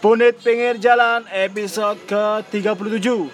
[0.00, 3.28] Punit Pinggir Jalan episode ke-37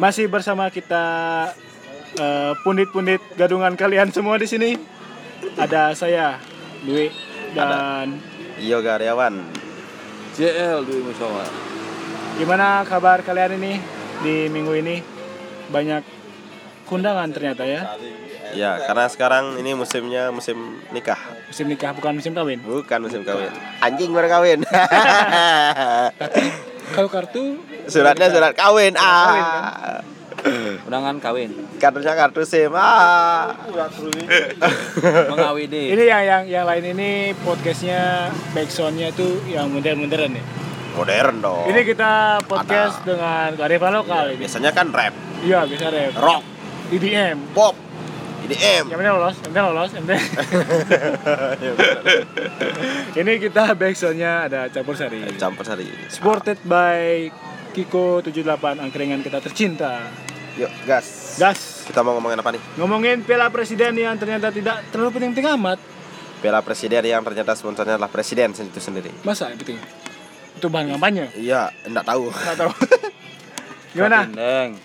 [0.00, 1.04] Masih bersama kita
[2.16, 4.93] eh, pundit-pundit gadungan kalian semua di sini.
[5.54, 6.38] Ada saya,
[6.82, 7.10] Dwi
[7.54, 8.18] dan
[8.56, 9.34] Iyo karyawan.
[10.34, 11.44] JL Dwi Musawa.
[12.34, 13.72] gimana kabar kalian ini
[14.20, 14.96] di minggu ini?
[15.66, 16.02] Banyak
[16.84, 17.94] kundangan ternyata ya.
[18.50, 22.58] Ya, karena sekarang ini musimnya musim nikah, Musim nikah bukan musim kawin.
[22.60, 23.50] bukan musim kawin.
[23.78, 24.58] Anjing baru kawin.
[26.94, 28.92] Kalau kartu Suratnya surat kawin.
[28.94, 29.98] Kawin, Ah.
[30.84, 31.50] Undangan kawin.
[31.80, 32.72] Kartunya kartu SIM.
[32.76, 33.56] Ah.
[35.32, 35.96] Mengawini.
[35.96, 40.44] ini yang yang yang lain ini podcastnya backsoundnya itu yang modern-modern ya.
[40.94, 41.64] Modern dong.
[41.66, 43.06] Ini kita podcast Ada.
[43.08, 44.46] dengan kearifan lokal ini.
[44.46, 46.12] biasanya kan rap, Iya bisa rap.
[46.14, 46.42] rock,
[46.94, 47.50] EDM.
[47.50, 47.74] pop,
[48.46, 48.84] IDM.
[48.92, 50.24] Yang penting lolos, yang penting lolos, yang penting.
[53.24, 55.24] ini kita backsoundnya ada campur sari.
[55.34, 55.88] Campur sari.
[56.06, 57.26] Supported by
[57.74, 59.98] Kiko 78 angkringan kita tercinta.
[60.54, 61.34] Yuk, gas.
[61.34, 61.82] Gas.
[61.84, 62.62] Kita mau ngomongin apa nih?
[62.78, 65.78] Ngomongin Piala Presiden yang ternyata tidak terlalu penting-penting amat.
[66.38, 69.10] Piala Presiden yang ternyata sponsornya adalah presiden itu sendiri.
[69.26, 69.80] Masa yang penting?
[70.54, 71.34] Itu bahan kampanye.
[71.34, 72.30] Iya, enggak tahu.
[72.30, 72.70] Nggak tahu.
[73.94, 74.18] gimana?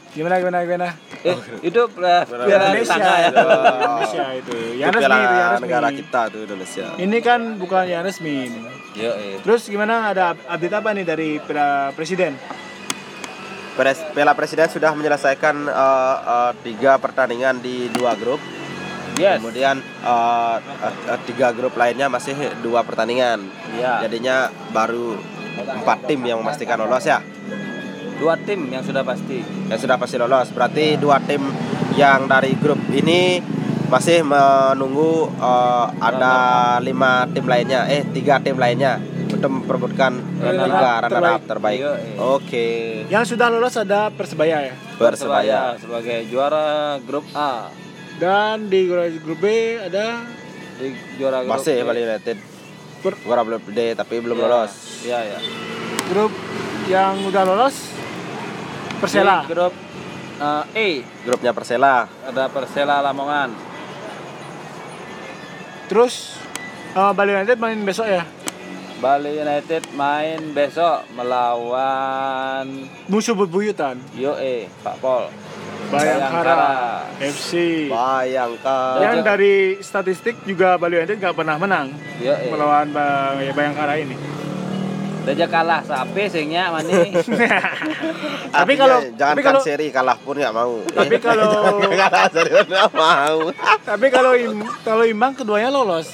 [0.09, 0.87] Gimana gimana gimana?
[1.19, 2.25] Eh, hidup lah.
[2.25, 3.29] Piala Indonesia tangga ya.
[3.29, 4.55] itu, Indonesia itu.
[4.79, 5.63] Yang Itu resmi piala itu, yang resmi.
[5.67, 6.85] negara kita tuh Indonesia.
[6.97, 8.33] Ini kan bukan yang resmi.
[8.47, 8.61] ini.
[8.97, 9.37] Yo, eh.
[9.45, 12.33] Terus gimana ada update apa nih dari Piala Presiden?
[13.87, 18.43] Piala Presiden sudah menyelesaikan eh, eh, tiga pertandingan di dua grup.
[19.15, 19.39] Yes.
[19.39, 23.39] Kemudian eh, eh, tiga grup lainnya masih dua pertandingan.
[23.79, 24.03] Iya.
[24.03, 25.15] Jadinya baru
[25.59, 27.23] empat tim yang memastikan lolos ya.
[28.19, 29.39] Dua tim yang sudah pasti.
[29.71, 30.51] Yang sudah pasti lolos.
[30.51, 31.39] Berarti dua tim
[31.95, 33.39] yang dari grup ini
[33.87, 36.35] masih menunggu eh, ada
[36.83, 37.87] lima tim lainnya.
[37.87, 38.99] Eh tiga tim lainnya
[39.39, 41.79] untuk memperebutkan Runner tiga up runner up terbaik.
[41.79, 42.15] Iya, iya.
[42.19, 42.67] Oke.
[43.07, 44.73] Yang sudah lolos ada Persebaya ya.
[44.99, 45.59] Persebaya.
[45.79, 47.71] sebagai juara grup A.
[48.19, 48.83] Dan di
[49.23, 49.47] grup B
[49.79, 50.27] ada
[50.75, 51.87] Di juara grup Masih B.
[51.87, 52.37] Bali United.
[53.23, 54.43] Gua belum gede tapi belum Iya.
[54.43, 54.71] lolos.
[55.07, 55.39] Iya, iya.
[56.11, 56.33] grup
[56.91, 57.75] yang udah lolos
[58.99, 59.47] Persela.
[59.47, 59.71] Di grup
[60.35, 60.87] eh, E
[61.23, 62.11] Grupnya Persela.
[62.27, 63.55] ada Persela Lamongan.
[65.87, 66.35] Terus
[66.91, 68.27] eh, Bali United main besok ya.
[68.99, 72.67] Bali United main besok melawan
[73.07, 73.95] Musuh bebuyutan.
[74.11, 75.31] YOE Pak Pol.
[75.89, 77.87] Bayangkara FC.
[77.87, 78.99] Bayangkan.
[78.99, 82.51] Yang dari statistik juga Bali United nggak pernah menang YOE.
[82.51, 84.19] melawan Ba- ya, Bayangkara ini.
[85.21, 87.15] Udah kalah sapi singnya mani.
[88.55, 90.75] tapi kalau jangan tapi kan kalau seri kalah pun nggak mau.
[90.83, 93.39] Tapi kalau- kalah seri pun nggak mau.
[93.79, 96.11] tapi kalau im- kalau imbang keduanya lolos.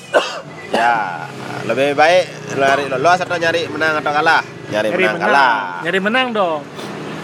[0.70, 1.26] ya
[1.66, 4.44] lebih baik nyari lolos atau nyari menang atau kalah?
[4.66, 5.30] Nyari, Nyari menang, menang.
[5.30, 5.56] kalah.
[5.82, 6.62] Nyari menang dong.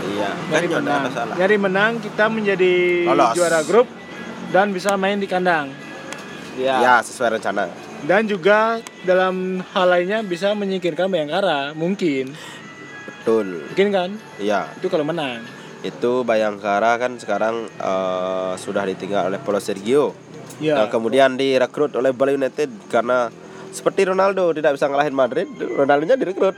[0.02, 0.30] Iya.
[0.50, 1.02] Nyari Kan menang.
[1.10, 1.36] salah.
[1.38, 2.74] Nyari menang kita menjadi
[3.08, 3.34] Lolos.
[3.34, 3.88] juara grup
[4.50, 5.70] dan bisa main di kandang.
[6.54, 6.76] Iya.
[6.78, 7.70] Ya sesuai rencana.
[8.02, 12.34] Dan juga dalam hal lainnya bisa menyingkirkan Bayangkara, mungkin.
[13.22, 13.62] Betul.
[13.70, 14.10] Mungkin kan?
[14.38, 14.74] Iya.
[14.74, 15.46] Itu kalau menang.
[15.82, 20.18] Itu Bayangkara kan sekarang eh, sudah ditinggal oleh Paulo Sergio.
[20.58, 20.78] Ya.
[20.78, 23.30] Yang kemudian direkrut oleh Bali United karena
[23.72, 26.56] seperti Ronaldo tidak bisa ngalahin Madrid, Ronaldonya direkrut.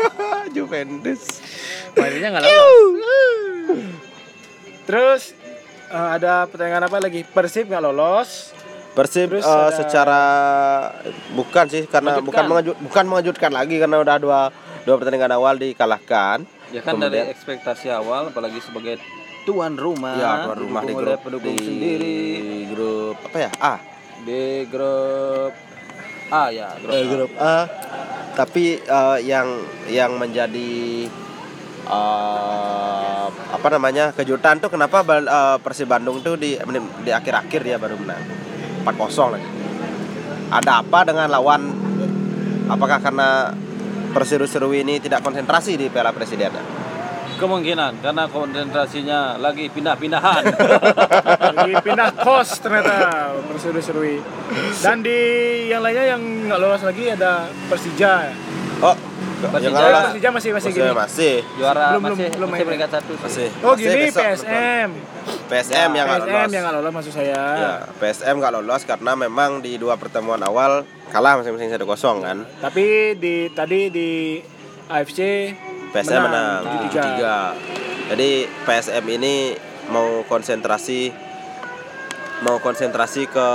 [0.56, 1.44] Juventus.
[1.92, 3.80] Mainnya nggak lolos.
[4.84, 5.22] Terus
[5.88, 7.20] eh, ada pertandingan apa lagi?
[7.22, 8.56] Persib nggak lolos.
[8.90, 10.22] Persib Terus eh, ada- secara
[11.32, 12.26] bukan sih karena Mengejutkan.
[12.26, 14.40] bukan mengejut, bukan mengejutkan lagi karena udah dua
[14.82, 16.48] dua pertandingan awal dikalahkan.
[16.68, 18.96] Ya kan Kemudian- dari ekspektasi awal apalagi sebagai
[19.44, 20.16] tuan rumah.
[20.16, 22.16] Ya, tuan rumah di grup pendukung di sendiri
[22.68, 23.50] grup apa ya?
[23.58, 23.74] A.
[24.18, 25.54] di grup
[26.28, 27.08] A ya, grup, Eh, A.
[27.08, 27.56] grup A.
[28.36, 29.48] Tapi eh, yang
[29.90, 31.08] yang menjadi
[31.88, 36.54] eh, apa namanya kejutan tuh kenapa eh, Persib Bandung tuh di
[37.02, 38.22] di akhir-akhir dia baru menang
[38.84, 39.48] 4-0 lagi.
[40.48, 41.62] Ada apa dengan lawan?
[42.68, 43.52] Apakah karena
[44.08, 46.48] Perseru-seru ini tidak konsentrasi di Piala Presiden?
[47.38, 50.42] Kemungkinan karena konsentrasinya lagi pindah-pindahan.
[51.48, 54.18] Lagi pindah kos ternyata perseru-serui.
[54.76, 55.18] Dan di
[55.66, 58.34] yang lainnya yang nggak lolos lagi ada Persija.
[58.78, 58.94] Oh,
[59.38, 59.78] yang Persija.
[59.78, 60.90] lolos Persija masih masih gini.
[60.92, 62.68] masih Juara Belum, belum, masih belum masih main.
[62.68, 63.12] peringkat satu.
[63.14, 63.22] sih.
[63.22, 64.88] masih Oh Masih gini besok, PSM.
[65.48, 67.42] PSM yang nggak PSM lolos yang nggak lolos maksud saya.
[67.54, 71.86] Ya, PSM nggak lolos karena memang di dua pertemuan awal kalah masing-masing 1-0
[72.20, 72.36] kan.
[72.58, 74.10] Tapi di tadi di
[74.86, 75.20] AFC
[75.90, 78.10] PSM menang, menang 7-3.
[78.14, 78.30] Jadi
[78.64, 79.34] PSM ini
[79.88, 81.12] mau konsentrasi
[82.38, 83.48] mau konsentrasi ke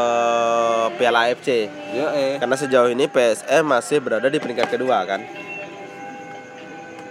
[1.00, 1.72] Piala AFC.
[1.96, 2.36] Yo eh.
[2.36, 5.24] Karena sejauh ini PSM masih berada di peringkat kedua kan.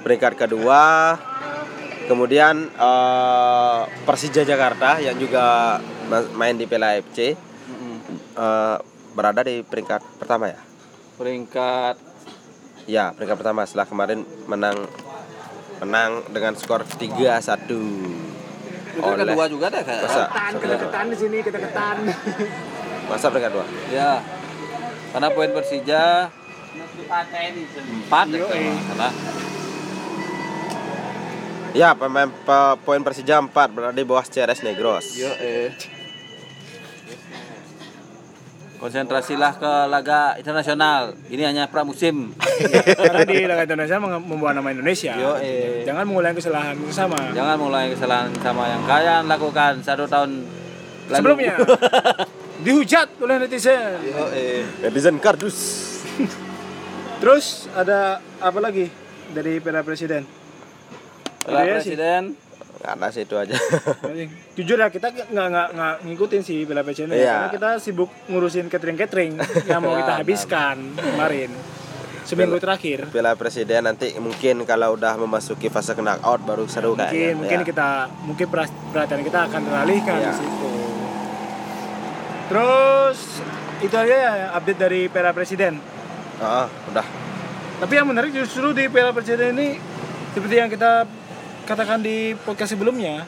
[0.03, 1.17] Peringkat kedua.
[2.03, 5.79] Kemudian eh, Persija Jakarta yang juga
[6.11, 7.97] ma- main di Piala AFC Mm-mm.
[8.37, 8.77] eh,
[9.15, 10.61] berada di peringkat pertama ya.
[11.17, 12.13] Peringkat
[12.83, 14.75] Ya, peringkat pertama setelah kemarin menang
[15.83, 17.67] menang dengan skor 3-1.
[18.93, 20.03] peringkat Oleh- kedua juga deh kayak.
[20.05, 20.23] Masa?
[20.25, 21.97] Ketan, kita ketan di sini, kita ketan.
[23.11, 23.67] Masa peringkat dua?
[23.91, 24.23] Ya.
[25.11, 26.31] Karena poin Persija
[27.93, 28.73] empat ya, Yo, eh.
[28.87, 29.09] karena
[31.73, 35.17] Ya, pemain pe- poin Persija 4 berada di bawah CRS Negros.
[35.17, 35.73] Yo eh.
[38.83, 41.15] Konsentrasilah ke laga internasional.
[41.31, 42.35] Ini hanya pramusim.
[42.99, 45.15] Karena di Indonesia meng- membawa nama Indonesia.
[45.15, 45.87] Yo eh.
[45.87, 47.31] Jangan mengulangi kesalahan sama.
[47.31, 50.43] Jangan mulai kesalahan sama yang kalian lakukan satu tahun
[51.07, 51.15] lalu.
[51.15, 51.55] Sebelumnya
[52.67, 54.03] dihujat oleh netizen.
[54.03, 54.67] Yo eh.
[54.83, 55.59] Netizen kardus.
[57.23, 58.91] Terus ada apa lagi
[59.31, 60.27] dari Piala Presiden?
[61.47, 61.95] Piala sih.
[61.95, 62.35] Presiden
[62.83, 63.55] Karena sih itu aja.
[64.53, 67.31] Jujur ya kita nggak nggak nggak ngikutin sih Piala Presiden Iya.
[67.31, 69.33] karena kita sibuk ngurusin catering catering
[69.65, 70.19] yang mau Ya, kita nah.
[70.21, 71.51] habiskan kemarin
[72.23, 73.07] seminggu terakhir.
[73.09, 77.39] Piala Presiden nanti mungkin kalau udah memasuki fase knockout baru seru Mungkin kayaknya.
[77.39, 77.65] mungkin Ya.
[77.65, 77.89] kita
[78.21, 78.47] mungkin
[78.91, 80.27] perhatian kita akan teralihkan Iya.
[80.27, 80.71] di situ.
[82.49, 83.19] Terus
[83.81, 85.79] itu aja ya update dari Piala Presiden.
[86.39, 87.07] Ah, udah.
[87.79, 89.79] Tapi yang menarik justru di Piala Presiden ini
[90.33, 91.07] seperti yang kita
[91.63, 93.25] katakan di podcast sebelumnya,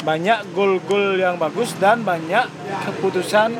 [0.00, 2.44] banyak gol-gol yang bagus dan banyak
[2.86, 3.56] keputusan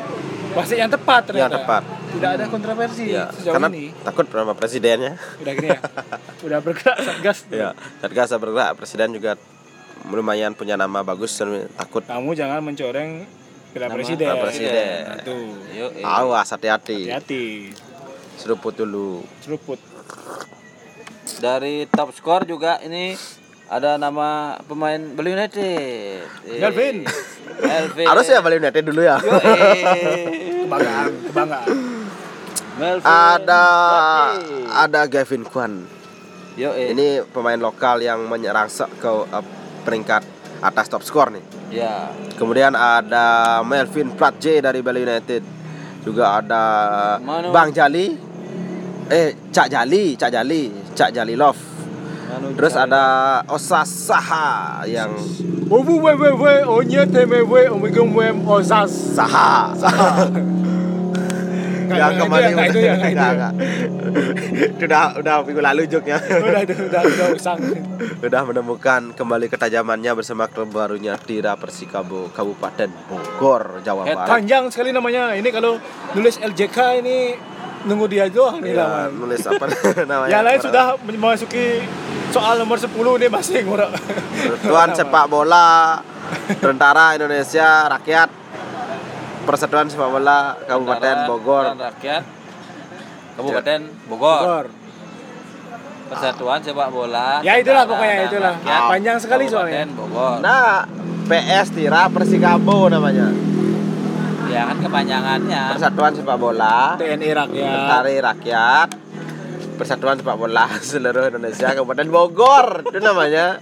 [0.53, 1.49] wasit yang tepat ternyata.
[1.49, 1.83] Yang tepat.
[2.07, 3.91] Tidak ada kontroversi Ya, sejauh karena ini.
[4.01, 5.19] takut sama presidennya.
[5.37, 5.79] Udah gini ya.
[6.47, 7.45] Udah bergerak satgas.
[7.51, 7.69] Ya,
[7.99, 9.35] Satgas bergerak presiden juga
[10.07, 11.35] lumayan punya nama bagus
[11.75, 13.27] takut Kamu jangan mencoreng
[13.75, 14.23] Piala Nama Presiden.
[14.23, 15.03] Piala Presiden.
[15.19, 15.37] Itu.
[15.99, 17.75] Awas hati-hati Hati-hati.
[18.39, 19.77] seruput dulu Seruput.
[21.37, 23.13] Dari top skor juga ini
[23.67, 26.23] ada nama pemain Bali United.
[26.57, 27.03] Melvin.
[27.57, 28.05] Melvin.
[28.07, 30.63] harus ya Bali United dulu ya Yo eh.
[30.63, 31.67] Kebanggaan, kebanggaan.
[32.77, 33.05] Melvin.
[33.07, 33.63] ada
[34.77, 35.73] ada Gavin Kwan
[36.53, 36.93] Yo eh.
[36.93, 39.45] ini pemain lokal yang menyerangsek ke eh,
[39.81, 40.23] peringkat
[40.59, 42.07] atas top skor nih Ya.
[42.39, 45.43] kemudian ada Melvin Pratje dari Bali United
[45.99, 46.63] juga ada
[47.19, 47.51] Manu.
[47.51, 48.15] Bang Jali
[49.09, 51.59] eh Cak Jali Cak Jali Cak Jali Love
[52.57, 53.05] terus ada
[53.47, 55.11] Osasaha yang
[55.67, 58.87] Ovu we we we onye teme we omigum wem ozas.
[59.19, 59.75] Saha
[61.87, 63.11] Nggak, yang nggak, kembali itu ya, nggak, itu ya, itu ya.
[63.11, 63.31] Nggak,
[64.87, 65.11] nggak.
[65.19, 67.59] udah minggu lalu joknya Udah udah udah usang.
[68.23, 74.63] udah menemukan kembali ketajamannya bersama klub barunya Tira Persikabo Kabupaten Bogor Jawa Head Barat Panjang
[74.71, 75.35] sekali namanya.
[75.35, 75.83] Ini kalau
[76.15, 77.35] nulis LJK ini
[77.87, 79.65] nunggu dia doang nih ya, nulis apa
[80.09, 81.65] namanya Yang lain sudah memasuki
[82.29, 83.91] soal nomor 10 nih masih ngurang.
[84.35, 86.03] Persatuan Sepak Bola
[86.59, 88.29] Tentara Indonesia Rakyat
[89.47, 92.23] Persatuan Sepak Bola Kabupaten Tentara Bogor dan Rakyat
[93.37, 93.79] Kabupaten
[94.11, 94.39] Bogor.
[94.43, 94.65] Bogor.
[96.07, 97.43] Persatuan Sepak Bola.
[97.43, 98.53] Ya, itulah Tentara pokoknya, itulah.
[98.59, 99.95] Rakyat Panjang sekali Kabupaten soalnya.
[99.95, 100.35] Bogor.
[100.43, 100.83] Nah
[101.27, 103.27] PS Tira Persikabo namanya
[104.47, 105.63] Ya kan kepanjangannya.
[105.75, 107.73] Persatuan Sepak Bola TNI Rakyat.
[107.75, 108.89] Tentara Rakyat
[109.77, 113.59] Persatuan Sepak Bola seluruh Indonesia Kabupaten Bogor itu namanya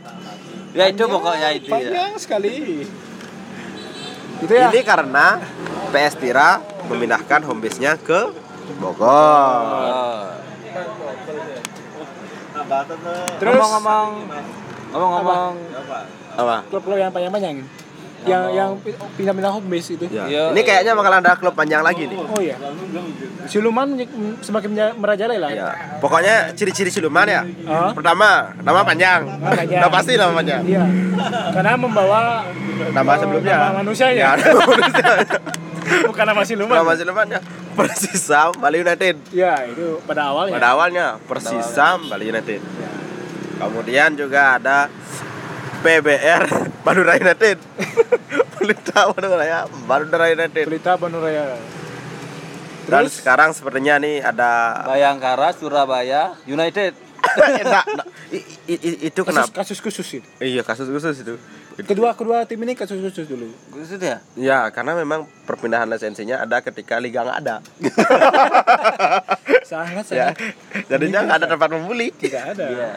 [0.76, 1.80] Ya itu pokoknya itu ya.
[1.80, 2.84] Panjang sekali.
[4.44, 4.68] Itu ya.
[4.68, 5.40] ini karena
[5.96, 6.60] PS Tira
[6.92, 8.36] memindahkan home base-nya ke
[8.84, 10.24] Bogor Oh.
[13.40, 14.10] Terus ngomong-ngomong
[14.92, 15.52] ngomong-ngomong
[16.36, 17.64] apa klub-klub yang panjang-panjang.
[18.26, 18.70] Yang yang
[19.14, 20.06] pindah-pindah home base itu.
[20.08, 20.26] Ya.
[20.26, 20.66] Iya, ini iya.
[20.66, 22.58] kayaknya bakal ada klub panjang lagi nih Oh iya.
[23.46, 23.94] Siluman
[24.42, 25.48] semakin merajalela.
[25.48, 25.70] ya.
[25.98, 27.94] pokoknya ciri-ciri siluman ya Oh.
[27.94, 29.80] pertama nama panjang Nama panjang.
[29.80, 30.84] Udah pasti nama panjang Iya.
[31.52, 32.20] Karena membawa
[32.92, 34.18] nama sebelumnya nama manusianya.
[34.18, 35.10] ya, nama manusia.
[36.04, 36.76] bukan nama siluman.
[36.76, 37.40] nama silumannya
[37.76, 40.54] Persisam Bali United Ya, itu pada awalnya.
[40.56, 42.60] pada awalnya Persisam Bali United
[43.56, 44.92] kemudian juga ada
[45.86, 46.44] PBR
[46.82, 47.58] Madura United
[48.58, 51.54] Pelita Madura Madura United Pelita Banduraya.
[52.90, 56.98] dan Terus sekarang sepertinya nih ada Bayangkara Surabaya United.
[58.34, 59.50] I- i- i- itu kenapa?
[59.62, 60.28] kasus khusus itu.
[60.38, 61.38] Iya kasus khusus itu.
[61.76, 63.50] Kedua kedua tim ini kasus khusus dulu.
[63.74, 64.22] Gitu ya?
[64.38, 67.56] Ya, karena memang perpindahan lisensinya ada ketika liga nggak ada.
[69.66, 70.32] Sangat ya.
[70.32, 72.14] sangat Jadinya nggak ada tempat membuli.
[72.16, 72.66] tidak ada.
[72.70, 72.90] Iya.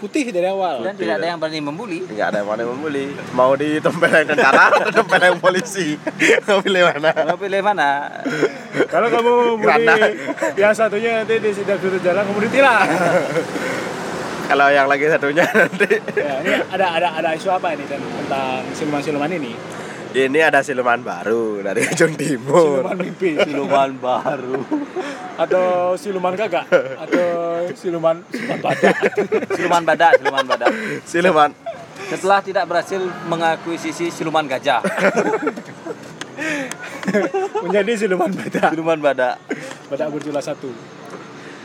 [0.00, 0.80] Putih dari awal.
[0.80, 2.00] Dan tidak ada yang berani membuli.
[2.08, 3.06] Nggak ada yang mana yang membuli.
[3.36, 6.00] Mau ditempeleng tentara atau ditempeleng polisi.
[6.48, 7.10] Mau pilih mana?
[7.28, 7.88] Mau pilih mana?
[8.88, 10.00] Kalau kamu beli
[10.56, 12.88] yang satunya nanti di sidang sudut jalan kamu ditilang.
[14.50, 18.66] Kalau yang lagi satunya nanti ya, ini ada ada ada isu apa ini Ten, tentang
[18.74, 19.54] siluman-siluman ini?
[20.14, 22.82] Ini ada siluman baru dari ujung timur.
[22.82, 24.54] Siluman mimpi, Siluman baru.
[25.40, 26.68] atau siluman gagak,
[27.00, 27.24] atau
[27.72, 28.94] siluman siluman badak.
[29.56, 30.68] Siluman badak, siluman badak.
[31.06, 31.50] Siluman
[32.10, 33.00] Setelah tidak berhasil
[33.30, 34.82] mengakuisisi siluman gajah.
[37.64, 38.70] Menjadi siluman badak.
[38.74, 39.34] Siluman badak.
[39.88, 40.68] Badak bercula satu.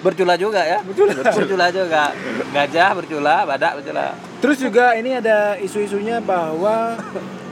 [0.06, 0.80] Bercula juga ya?
[0.86, 1.12] Bercula.
[1.18, 2.14] Bercula juga.
[2.54, 4.14] Gajah bercula, badak bercula.
[4.40, 6.94] Terus juga ini ada isu-isunya bahwa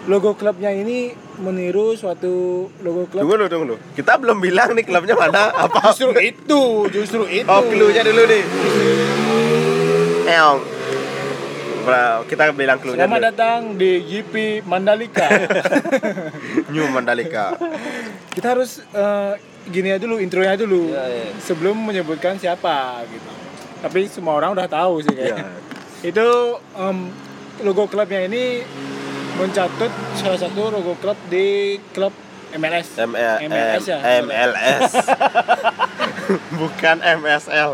[0.03, 3.23] logo klubnya ini meniru suatu logo klub.
[3.23, 3.77] Tunggu dulu, tunggu dulu.
[3.95, 5.89] Kita belum bilang nih klubnya mana apa.
[5.89, 7.47] Justru itu, justru itu.
[7.47, 8.43] Oh, clue-nya dulu nih.
[10.25, 10.59] Eong.
[11.83, 13.27] Bro, kita bilang clue-nya Selamat dulu.
[13.27, 14.33] datang di GP
[14.63, 15.27] Mandalika.
[16.71, 17.59] New Mandalika.
[18.31, 19.31] Kita harus eh,
[19.67, 20.91] gini aja dulu, intronya dulu.
[20.91, 21.27] Iya, iya.
[21.39, 23.31] Sebelum menyebutkan siapa gitu.
[23.83, 25.47] Tapi semua orang udah tahu sih kayaknya.
[25.99, 26.27] Itu
[26.75, 27.11] em,
[27.63, 28.63] logo klubnya ini
[29.37, 32.13] mencatut salah satu logo klub di klub
[32.53, 32.87] MLS.
[33.01, 33.17] M
[33.49, 33.97] MLS ya?
[34.21, 34.91] MLS.
[36.61, 37.71] Bukan MSL.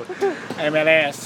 [0.72, 1.18] MLS.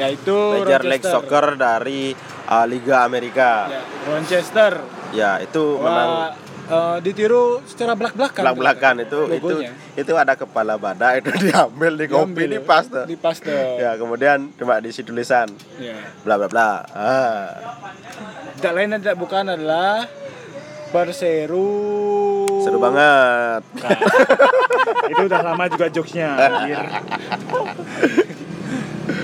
[0.00, 1.04] Yaitu Major League.
[1.04, 2.16] Soccer dari
[2.48, 3.68] uh, Liga Amerika.
[3.68, 4.72] Ya, Manchester.
[5.12, 6.32] Ya, itu memang
[6.68, 8.44] Eh, ditiru secara belak-belakan.
[8.44, 9.72] belak-belakan itu itu Logonya.
[9.96, 13.08] itu ada kepala badak itu diambil di kopi di paste.
[13.08, 13.80] Di paste.
[13.80, 15.48] Ya, kemudian cuma diisi tulisan
[15.80, 15.96] Ya.
[16.20, 16.70] bla bla bla.
[16.92, 17.48] Ah.
[18.54, 20.04] Tidak lain dan tidak bukan adalah
[20.88, 21.68] Perseru.
[22.64, 23.60] Seru banget.
[23.60, 23.90] Nah,
[25.12, 26.32] itu udah lama juga jokesnya.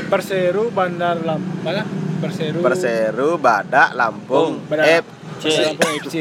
[0.07, 1.77] Perseru Bandar Lampung.
[2.21, 2.59] Perseru.
[2.61, 6.17] Perseru Badak Lampung Bandar F Bandar Lampung FC.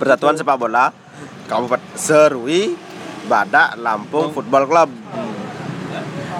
[0.00, 0.88] Persatuan Sepak Bola
[1.44, 2.72] Kabupaten Serui
[3.28, 4.90] Badak Lampung Football Club.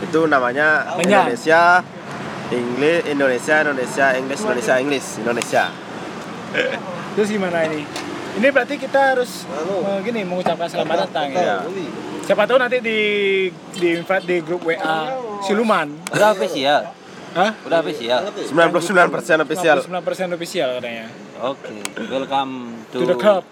[0.00, 1.04] Itu namanya Banyak.
[1.04, 1.84] Indonesia
[2.48, 5.64] Inggris Indonesia Indonesia Inggris Indonesia Inggris Indonesia.
[7.14, 7.84] Terus gimana ini?
[8.40, 11.60] Ini berarti kita harus eh, gini mengucapkan selamat datang ya.
[12.24, 12.98] Siapa tahu nanti di
[13.76, 15.10] di invite di grup WA
[15.44, 16.00] Siluman.
[16.14, 16.96] Udah official.
[17.36, 17.50] Hah?
[17.66, 18.24] Udah official.
[18.48, 19.76] 99% official.
[19.84, 21.06] 99% official katanya.
[21.42, 21.74] Oke.
[22.10, 23.44] Welcome to, To the club.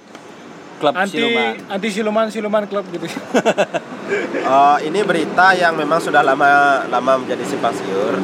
[0.79, 1.53] Klub Anti siluman.
[1.67, 3.11] anti siluman siluman klub gitu.
[3.11, 8.15] Eh, ini berita yang memang sudah lama lama menjadi simpang siur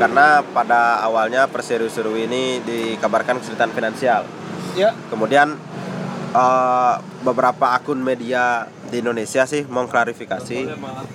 [0.00, 4.24] karena pada awalnya Perseru Serui ini dikabarkan kesulitan finansial.
[4.72, 5.60] ya, Kemudian
[6.32, 10.58] eh, beberapa akun media di Indonesia sih mengklarifikasi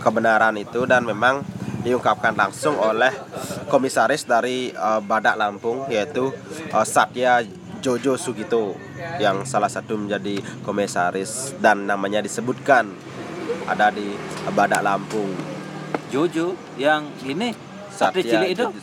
[0.06, 1.42] kebenaran itu dan memang
[1.82, 3.10] diungkapkan langsung oleh
[3.74, 6.30] komisaris dari eh, Badak Lampung yaitu
[6.70, 7.42] eh, Satya
[7.86, 8.74] Jojo Sugito
[9.22, 12.90] yang salah satu menjadi komisaris dan namanya disebutkan
[13.70, 14.18] ada di
[14.58, 15.30] Badak Lampung.
[16.10, 17.54] Jojo yang ini
[17.94, 18.66] Satria cilik itu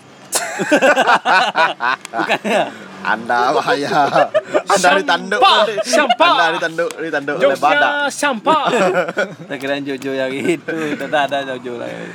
[2.15, 2.71] bukan ya?
[3.03, 3.91] Anda bahaya.
[4.79, 5.43] Anda ditanduk
[5.83, 6.35] Sampah.
[6.39, 8.07] Anda ditanduk ditanduk oleh Badak.
[8.15, 8.71] sampah.
[9.51, 12.07] Saya kira Jojo yang itu, tidak ada Jojo lagi.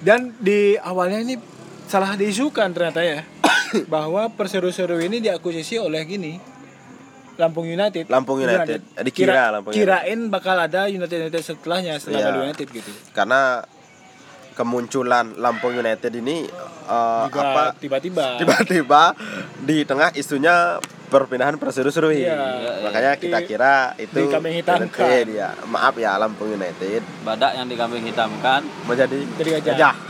[0.00, 1.36] Dan di awalnya ini
[1.84, 3.20] salah diisukan ternyata ya
[3.92, 6.34] bahwa Perseru-seru ini diakuisisi oleh gini
[7.32, 8.06] Lampung United.
[8.06, 8.84] Lampung United.
[9.00, 9.88] Dikira Kira- Lampung United.
[9.88, 12.28] Kirain bakal ada United United setelahnya setelah.
[12.28, 12.92] Bali United gitu.
[13.10, 13.64] Karena
[14.52, 18.26] kemunculan Lampung United ini eh, Juga apa tiba-tiba.
[18.40, 19.16] tiba-tiba
[19.58, 20.76] di tengah isunya
[21.08, 22.20] perpindahan Perseru-Serui.
[22.20, 22.40] Iya.
[22.84, 24.88] Makanya kita Di- kira itu dikambing hitamkan.
[24.92, 25.48] United, ya.
[25.66, 28.60] Maaf ya Lampung United Badak yang dikambing hitamkan.
[28.84, 29.94] menjadi Jadi gajah.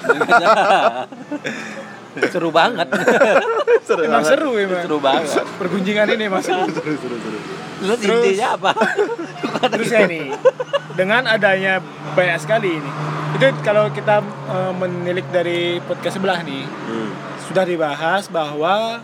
[2.28, 2.88] Seru banget.
[3.88, 4.30] Seru Emang banget.
[4.30, 4.82] seru emang.
[4.82, 5.44] Seru banget.
[5.60, 6.64] Pergunjingan ini mas seru.
[6.68, 8.70] Terus intinya apa?
[9.68, 10.30] Terus ya ini
[10.92, 12.90] dengan adanya banyak sekali ini.
[13.32, 17.10] Itu kalau kita eh, menilik dari podcast sebelah nih Hmm.
[17.42, 19.02] sudah dibahas bahwa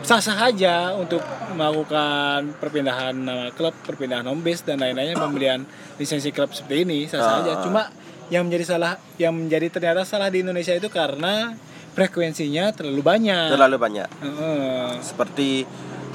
[0.00, 1.24] sah-sah aja untuk
[1.54, 5.64] melakukan perpindahan nama klub, perpindahan home base dan lain-lainnya pembelian
[5.96, 7.42] lisensi klub seperti ini sah-sah Ah.
[7.42, 7.52] aja.
[7.62, 7.88] Cuma
[8.28, 11.56] yang menjadi salah yang menjadi ternyata salah di Indonesia itu karena
[11.94, 13.48] frekuensinya terlalu banyak.
[13.54, 14.08] Terlalu banyak.
[14.20, 14.98] Heeh.
[15.00, 15.62] Seperti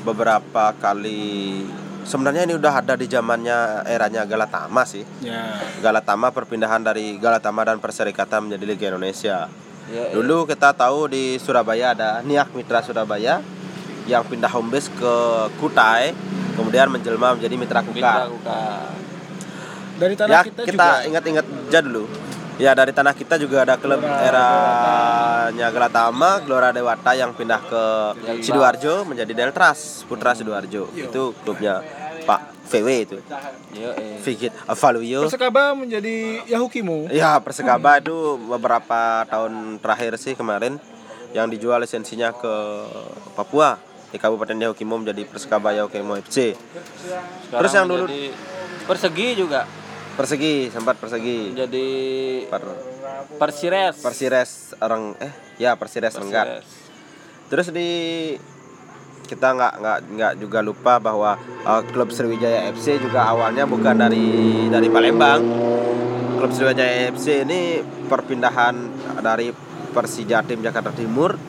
[0.03, 1.63] beberapa kali
[2.03, 5.03] sebenarnya ini udah ada di zamannya eranya Galatama sih.
[5.24, 5.59] Ya.
[5.79, 9.48] Galatama perpindahan dari Galatama dan Perserikatan menjadi Liga Indonesia.
[9.89, 10.13] Iya, iya.
[10.13, 13.41] Dulu kita tahu di Surabaya ada Niak Mitra Surabaya
[14.05, 15.13] yang pindah home base ke
[15.62, 16.13] Kutai,
[16.57, 18.27] kemudian menjelma menjadi Mitra Mitra Kukar.
[18.29, 18.63] Kuka.
[20.00, 22.03] Dari tanah Ya kita, kita, juga ingat-ingat aja dulu.
[22.60, 27.84] Ya dari tanah kita juga ada klub eranya Gelatama, Gelora Dewata yang pindah ke.
[28.44, 30.92] Sidoarjo menjadi Deltras Putra Sidoarjo.
[30.92, 31.80] Itu klubnya
[32.28, 33.18] Pak VW itu.
[33.74, 34.51] Yo, eh.
[34.68, 35.24] Avaluyo.
[35.24, 37.08] Persekaba menjadi Yahukimu.
[37.16, 40.78] Ya Persekaba itu beberapa tahun terakhir sih kemarin
[41.32, 42.54] yang dijual lisensinya ke
[43.39, 43.80] Papua
[44.12, 46.60] di Kabupaten Yahukimo menjadi Persekaba Yahukimo FC.
[46.60, 48.10] Sekarang Terus yang dulu-
[48.84, 49.63] persegi juga
[50.19, 51.55] Persegi sempat persegi.
[51.55, 51.88] jadi
[52.51, 52.63] Per,
[53.39, 54.03] Persires.
[54.03, 56.59] Persires orang eh ya Persires Renggat.
[56.59, 56.67] Persires.
[57.47, 57.89] Terus di
[59.31, 64.67] kita nggak nggak nggak juga lupa bahwa uh, klub Sriwijaya FC juga awalnya bukan dari
[64.67, 65.39] dari Palembang.
[66.35, 67.79] Klub Sriwijaya FC ini
[68.11, 68.75] perpindahan
[69.23, 69.55] dari
[69.95, 71.39] Persija Tim Jakarta Timur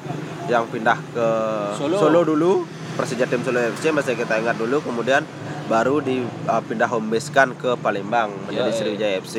[0.46, 1.28] yang pindah ke
[1.74, 2.22] Solo.
[2.22, 2.62] dulu.
[2.94, 5.26] Persija Tim Solo FC masih kita ingat dulu kemudian
[5.70, 8.78] baru dipindah home base kan ke Palembang menjadi Ya, ya.
[8.82, 9.36] Sriwijaya FC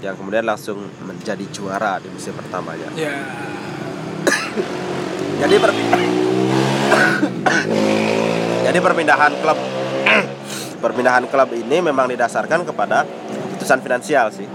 [0.00, 2.88] yang kemudian langsung menjadi juara di musim pertamanya.
[2.96, 3.12] Ya.
[5.44, 6.10] Jadi perpindahan
[8.66, 9.58] Jadi perpindahan klub
[10.82, 14.48] perpindahan klub ini memang didasarkan kepada keputusan finansial sih.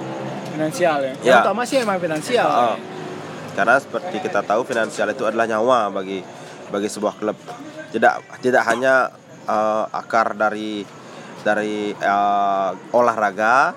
[0.57, 1.13] Finansial ya.
[1.21, 1.21] Ya.
[1.21, 2.49] Yang utama sih emang finansial.
[2.49, 2.77] Oh.
[3.53, 6.25] Karena seperti kita tahu finansial itu adalah nyawa bagi
[6.73, 7.37] bagi sebuah klub.
[7.93, 9.13] Tidak tidak hanya
[9.45, 11.02] eh, akar dari
[11.43, 13.75] dari eh, olahraga,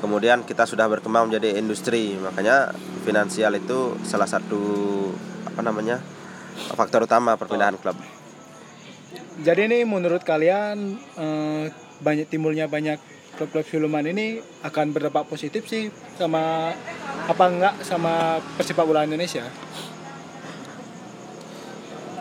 [0.00, 2.16] kemudian kita sudah berkembang menjadi industri.
[2.18, 2.72] Makanya
[3.04, 4.60] finansial itu salah satu
[5.44, 6.00] apa namanya
[6.74, 7.94] faktor utama perpindahan klub.
[9.44, 11.64] Jadi ini menurut kalian eh,
[12.00, 12.98] banyak timbulnya banyak
[13.34, 16.70] klub-klub siluman ini akan berdampak positif sih sama
[17.26, 19.42] apa enggak sama persepak bola Indonesia?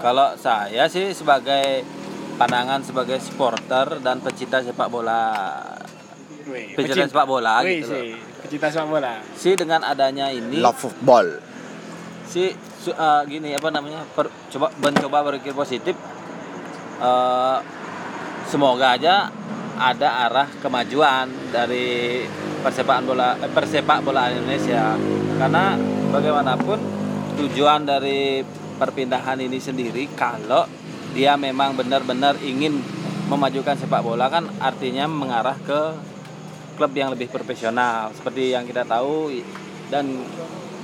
[0.01, 1.85] Kalau saya sih sebagai
[2.33, 5.21] pandangan sebagai supporter dan pecinta sepak bola,
[6.73, 8.09] pecinta sepak bola Wih, gitu sih,
[8.39, 9.13] pecinta sepak bola.
[9.33, 11.27] Si dengan adanya ini Love football.
[12.23, 15.93] si su- eh, gini apa namanya per- coba mencoba berpikir positif
[16.99, 17.57] eh,
[18.45, 19.29] semoga aja
[19.73, 22.25] ada arah kemajuan dari
[22.59, 24.97] persepak bola eh, persepak bola Indonesia
[25.35, 25.77] karena
[26.09, 26.79] bagaimanapun
[27.35, 28.41] tujuan dari
[28.73, 30.65] perpindahan ini sendiri kalau
[31.13, 32.81] dia memang benar-benar ingin
[33.25, 35.81] memajukan sepak bola kan artinya mengarah ke
[36.73, 39.29] klub yang lebih profesional seperti yang kita tahu
[39.87, 40.25] dan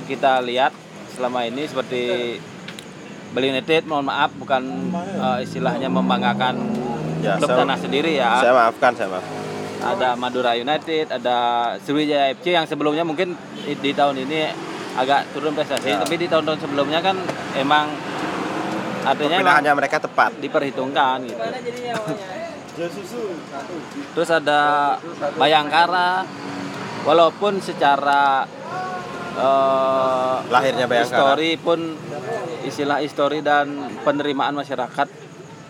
[0.06, 0.70] kita lihat
[1.10, 2.00] selama ini seperti
[3.30, 4.62] Bali United mohon maaf bukan
[4.94, 6.56] eh, istilahnya membanggakan
[7.20, 9.26] Ya, klub saya- tanah sendiri ya Saya maafkan, saya maaf.
[9.82, 11.36] ada Madura United ada
[11.78, 14.48] Sriwijaya FC yang sebelumnya mungkin di, di tahun ini
[14.96, 16.00] agak turun prestasi Ya.
[16.00, 17.20] tapi di tahun-tahun sebelumnya kan
[17.54, 17.92] emang
[19.02, 20.30] artinya Perpindahannya mereka tepat.
[20.36, 21.40] diperhitungkan gitu
[24.14, 24.96] terus ada
[25.36, 26.24] Bayangkara
[27.02, 28.44] walaupun secara
[29.34, 31.36] eh, Lahirnya Bayangkara.
[31.36, 31.80] histori pun
[32.62, 35.08] istilah histori dan penerimaan masyarakat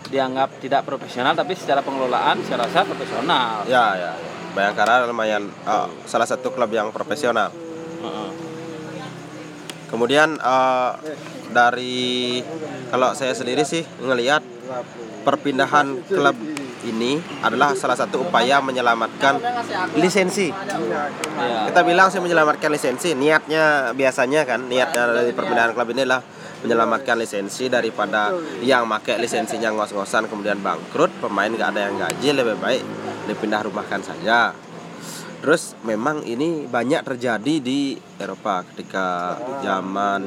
[0.07, 4.11] dianggap tidak profesional tapi secara pengelolaan saya rasa profesional Ya, ya.
[4.51, 7.47] Bayangkara lumayan eh, salah satu klub yang profesional.
[8.01, 8.50] Heeh.
[9.91, 10.91] Kemudian eh,
[11.51, 12.39] dari
[12.87, 14.41] kalau saya sendiri sih ngelihat
[15.27, 16.33] perpindahan klub
[16.81, 19.37] ini adalah salah satu upaya menyelamatkan
[19.99, 20.49] lisensi.
[21.67, 23.13] Kita bilang sih menyelamatkan lisensi.
[23.13, 26.23] Niatnya biasanya kan niatnya dari perpindahan klub ini adalah
[26.61, 32.57] menyelamatkan lisensi daripada yang make lisensinya ngos-ngosan kemudian bangkrut, pemain nggak ada yang gaji lebih
[32.61, 32.81] baik
[33.29, 34.53] dipindah rumahkan saja.
[35.41, 39.33] Terus memang ini banyak terjadi di Eropa ketika
[39.65, 40.21] zaman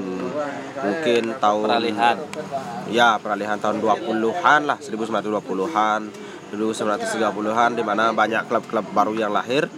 [0.83, 2.17] mungkin tahun peralihan.
[2.91, 6.01] Ya peralihan tahun 20-an lah 1920-an
[6.51, 9.71] 1930-an di mana banyak klub-klub baru yang lahir.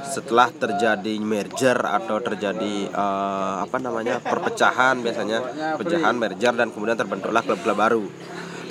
[0.00, 5.44] Setelah terjadi merger atau terjadi eh, apa namanya perpecahan biasanya.
[5.76, 8.04] Pecahan merger dan kemudian terbentuklah klub-klub baru.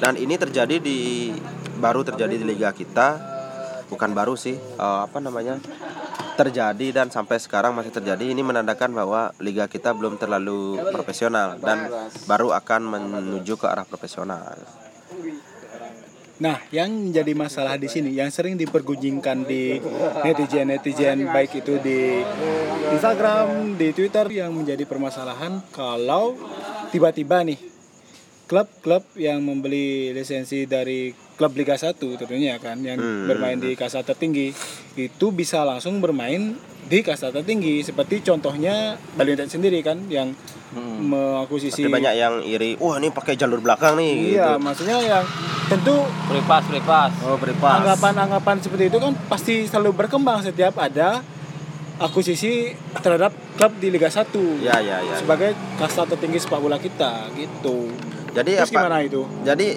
[0.02, 1.30] Dan ini terjadi di
[1.78, 3.38] baru terjadi di liga kita
[3.89, 5.58] bukan baru sih eh, apa namanya
[6.39, 11.91] terjadi dan sampai sekarang masih terjadi ini menandakan bahwa liga kita belum terlalu profesional dan
[12.23, 14.56] baru akan menuju ke arah profesional.
[16.39, 19.75] Nah, yang menjadi masalah di sini, yang sering dipergunjingkan di
[20.23, 22.23] netizen-netizen baik itu di
[22.95, 26.39] Instagram, di Twitter yang menjadi permasalahan kalau
[26.95, 27.60] tiba-tiba nih
[28.47, 33.25] klub-klub yang membeli lisensi dari klub Liga 1 tentunya kan yang Hmm.
[33.25, 34.52] bermain di kasta tertinggi
[34.93, 38.75] itu bisa langsung bermain di kasta tertinggi seperti contohnya
[39.15, 40.36] Bali United sendiri kan yang
[40.69, 41.08] Hmm.
[41.08, 42.78] mengakuisisi Tapi banyak yang iri.
[42.78, 44.62] Wah, ini pakai jalur belakang nih iya gitu.
[44.62, 45.23] maksudnya yang
[45.65, 45.95] tentu
[46.28, 47.13] free pass.
[47.23, 47.73] Oh, beripas.
[47.80, 51.23] anggapan-anggapan seperti itu kan pasti selalu berkembang setiap ada
[51.97, 55.15] akuisisi terhadap klub di Liga 1 Ya, ya, ya.
[55.15, 57.89] sebagai kasta tertinggi sepak bola kita gitu.
[58.30, 58.80] Jadi Terus apa?
[58.80, 59.21] gimana itu?
[59.41, 59.67] Jadi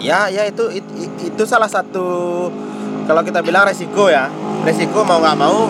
[0.00, 0.90] ya ya itu itu,
[1.28, 2.48] itu salah satu
[3.10, 4.30] kalau kita bilang resiko ya.
[4.62, 5.66] Resiko mau nggak mau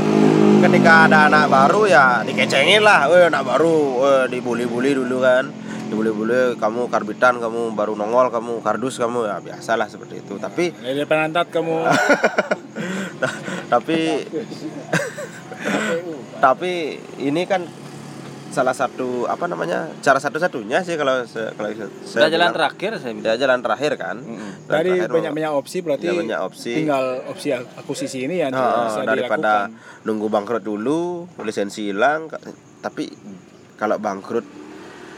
[0.61, 3.09] ketika ada anak baru ya dikecengin lah.
[3.09, 5.49] Weh anak baru, weh dibully-bully dulu kan.
[5.89, 10.37] Dibully-bully kamu karbitan, kamu baru nongol, kamu kardus, kamu ya biasalah seperti itu.
[10.37, 11.81] Tapi Dari penantat kamu
[13.73, 13.99] tapi
[16.45, 16.73] tapi
[17.25, 17.65] ini kan
[18.51, 21.71] salah satu apa namanya cara satu-satunya sih kalau se- kalau
[22.03, 22.53] saya jalan bilang.
[22.53, 23.25] terakhir saya bilang.
[23.25, 24.17] Ya, jalan terakhir kan.
[24.19, 24.37] Mm-mm.
[24.37, 26.73] Jalan dari terakhir, banyak-banyak opsi berarti Ya, banyak opsi.
[26.75, 30.03] tinggal opsi akuisisi ini yang Oh, bisa daripada dilakukan.
[30.03, 31.01] nunggu bangkrut dulu,
[31.39, 32.27] lisensi hilang.
[32.81, 33.07] Tapi
[33.77, 34.47] kalau bangkrut,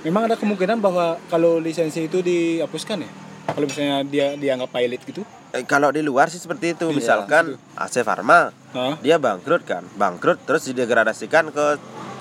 [0.02, 3.10] Memang ada kemungkinan bahwa kalau lisensi itu dihapuskan ya?
[3.44, 5.22] Kalau misalnya dia dianggap pilot gitu?
[5.52, 6.88] eh, kalau di luar sih seperti itu.
[6.88, 8.96] Iya, Misalkan AC Pharma, Hah?
[8.98, 11.66] dia bangkrut kan, bangkrut terus didegradasikan ke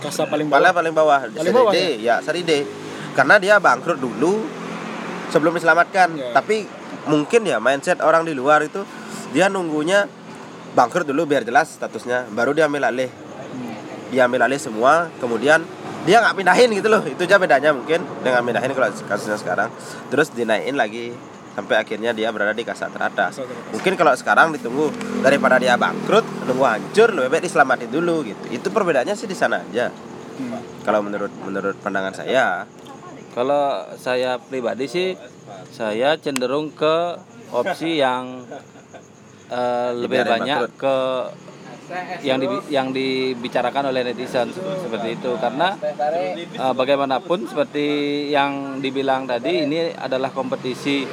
[0.02, 0.74] Kasta paling paling bawah.
[0.74, 2.66] paling bawah, Paling bawah, D, ya seri D.
[3.14, 4.44] Karena dia bangkrut dulu
[5.30, 6.10] sebelum diselamatkan.
[6.18, 6.34] Ya.
[6.34, 6.66] Tapi
[7.06, 8.82] mungkin ya mindset orang di luar itu
[9.32, 10.10] dia nunggunya
[10.74, 13.12] bangkrut dulu biar jelas statusnya, baru dia ambil alih.
[13.52, 13.76] Hmm.
[14.12, 15.60] dia ambil alih semua kemudian
[16.02, 19.70] dia nggak pindahin gitu loh itu aja bedanya mungkin dengan pindahin kalau kasusnya sekarang
[20.10, 21.14] terus dinaikin lagi
[21.52, 23.44] sampai akhirnya dia berada di kasta teratas.
[23.76, 28.44] Mungkin kalau sekarang ditunggu daripada dia bangkrut nunggu hancur lebih baik diselamatin dulu gitu.
[28.52, 29.92] Itu perbedaannya sih di sana aja.
[30.32, 30.64] Hmm.
[30.88, 32.64] kalau menurut menurut pandangan saya
[33.32, 35.16] Kalau saya pribadi sih
[35.72, 37.16] saya cenderung ke
[37.52, 38.44] opsi yang
[39.48, 40.72] eh, lebih banyak bangkrut.
[40.76, 40.96] ke
[42.24, 45.32] yang di, yang dibicarakan oleh netizen seperti itu.
[45.40, 47.88] Karena eh, bagaimanapun seperti
[48.32, 51.08] yang dibilang tadi ini adalah kompetisi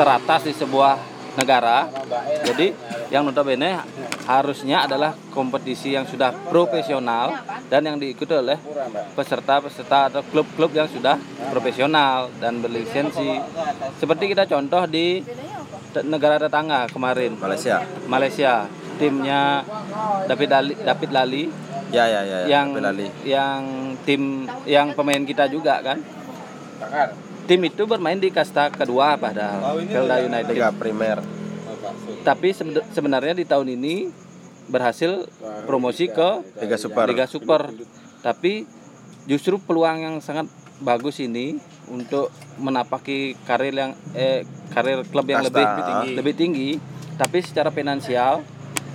[0.00, 0.96] teratas di sebuah
[1.36, 1.92] negara.
[2.40, 2.72] Jadi
[3.12, 3.76] yang notabene
[4.24, 7.36] harusnya adalah kompetisi yang sudah profesional
[7.68, 8.56] dan yang diikuti oleh
[9.12, 11.20] peserta-peserta atau klub-klub yang sudah
[11.52, 13.36] profesional dan berlisensi.
[14.00, 15.20] Seperti kita contoh di
[16.08, 17.36] negara tetangga kemarin.
[17.36, 17.84] Malaysia.
[18.08, 18.64] Malaysia.
[19.00, 19.64] Timnya
[20.28, 21.44] David Lali, David Lali.
[21.90, 22.46] Ya ya ya, ya.
[22.46, 22.68] yang
[23.26, 23.60] yang
[24.06, 25.98] tim yang pemain kita juga kan
[27.50, 31.18] tim itu bermain di kasta kedua padahal Kelda United Liga Primer
[32.22, 34.06] tapi sebe- sebenarnya di tahun ini
[34.70, 35.26] berhasil
[35.66, 37.74] promosi ke Liga Super Liga Super
[38.22, 38.70] tapi
[39.26, 40.46] justru peluang yang sangat
[40.78, 41.58] bagus ini
[41.90, 45.50] untuk menapaki karir yang eh karir klub yang Kasta.
[45.50, 46.10] lebih Lebih tinggi.
[46.14, 46.70] lebih tinggi
[47.18, 48.46] tapi secara finansial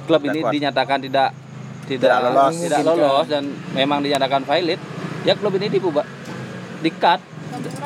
[0.07, 0.53] klub Tidak ini kuat.
[0.55, 1.29] dinyatakan tidak
[1.85, 2.55] tidak Tidak lolos.
[2.55, 3.43] tidak lolos dan
[3.75, 4.79] memang dinyatakan valid
[5.27, 6.07] ya klub ini dibubar
[6.79, 7.34] di cut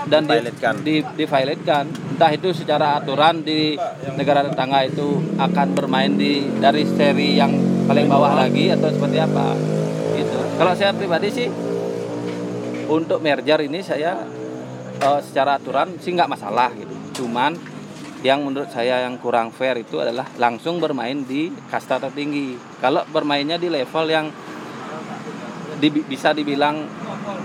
[0.10, 0.38] dan di,
[0.84, 1.86] di, diviolate-kan.
[2.15, 3.78] entah itu secara aturan di
[4.17, 7.54] negara tetangga itu akan bermain di dari seri yang
[7.88, 9.56] paling bawah lagi atau seperti apa.
[10.17, 10.39] Gitu.
[10.60, 11.48] Kalau saya pribadi sih
[12.89, 14.19] untuk merger ini saya
[15.00, 17.24] eh, secara aturan sih nggak masalah gitu.
[17.24, 17.56] Cuman
[18.19, 22.60] yang menurut saya yang kurang fair itu adalah langsung bermain di kasta tertinggi.
[22.84, 24.28] Kalau bermainnya di level yang
[25.80, 26.84] di- bisa dibilang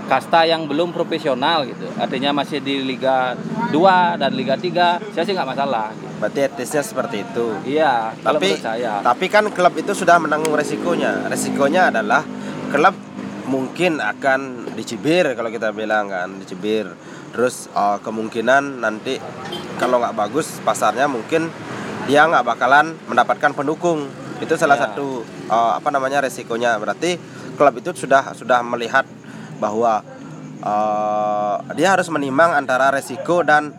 [0.05, 1.85] kasta yang belum profesional gitu.
[1.97, 3.33] Artinya masih di Liga
[3.71, 5.89] 2 dan Liga 3 saya sih nggak masalah.
[5.91, 6.03] Gitu.
[6.15, 7.45] berarti etisnya seperti itu.
[7.67, 9.03] Iya tapi saya.
[9.03, 11.27] tapi kan klub itu sudah menanggung resikonya.
[11.27, 12.23] Resikonya adalah
[12.71, 12.95] klub
[13.45, 16.87] mungkin akan dicibir kalau kita bilang kan dicibir.
[17.35, 19.19] Terus eh, kemungkinan nanti
[19.75, 21.51] kalau nggak bagus pasarnya mungkin
[22.07, 24.07] dia nggak bakalan mendapatkan pendukung.
[24.39, 24.87] Itu salah Ya.
[24.87, 25.19] satu
[25.51, 26.79] eh, apa namanya resikonya.
[26.79, 27.19] Berarti
[27.59, 29.03] klub itu sudah sudah melihat
[29.57, 30.03] bahwa
[30.61, 33.73] eh, dia harus menimbang antara resiko dan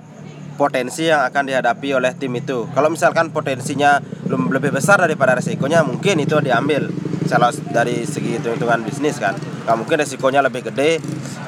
[0.57, 2.67] potensi yang akan dihadapi oleh tim itu.
[2.73, 6.89] Kalau misalkan potensinya lebih besar daripada resikonya, mungkin itu diambil.
[7.27, 10.99] Kalau dari segi hitung-hitungan bisnis kan, nggak mungkin resikonya lebih gede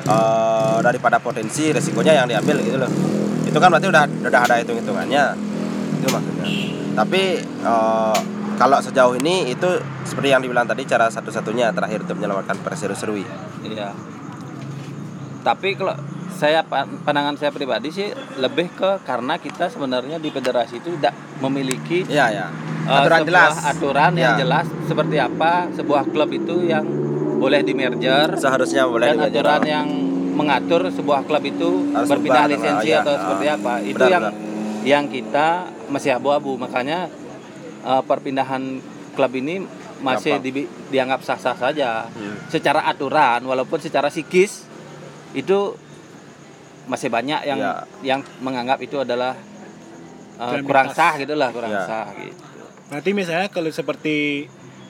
[0.06, 2.92] eh, daripada potensi resikonya yang diambil gitu loh.
[3.48, 5.24] Itu kan berarti udah udah ada hitung-hitungannya.
[5.98, 6.46] Itu maksudnya.
[6.98, 8.18] Tapi eh,
[8.58, 9.70] kalau sejauh ini itu
[10.02, 13.22] seperti yang dibilang tadi cara satu-satunya terakhir untuk menyelamatkan Perseru Serui.
[13.62, 14.17] Iya.
[15.48, 15.96] Tapi kalau
[16.30, 18.04] saya pa- pandangan saya pribadi sih
[18.36, 22.46] lebih ke karena kita sebenarnya di federasi itu tidak memiliki Iya ya.
[22.84, 23.54] eh, Aturan sebuah jelas.
[23.66, 24.38] aturan yang Ya.
[24.38, 26.84] jelas seperti apa sebuah klub itu yang
[27.38, 29.32] boleh di merger Seharusnya boleh dan dibaca.
[29.32, 29.86] aturan yang
[30.34, 33.18] mengatur sebuah klub itu Harus berpindah bubar, lisensi ya, atau ah.
[33.18, 34.34] seperti apa itu Benar, yang benar.
[34.84, 35.48] yang kita
[35.88, 37.08] masih abu-abu makanya
[37.80, 39.64] eh, perpindahan klub ini
[39.98, 40.44] masih Gampang.
[40.44, 42.06] dibi- dianggap sah-sah saja.
[42.06, 42.36] Hmm.
[42.46, 44.67] Secara aturan walaupun secara psikis
[45.32, 45.76] itu
[46.84, 47.72] masih banyak yang Ya.
[48.02, 49.36] yang menganggap itu adalah
[50.36, 51.84] uh, kurang sah gitu lah, kurang Ya.
[51.84, 52.32] sah gitu.
[52.88, 54.48] Berarti misalnya kalau seperti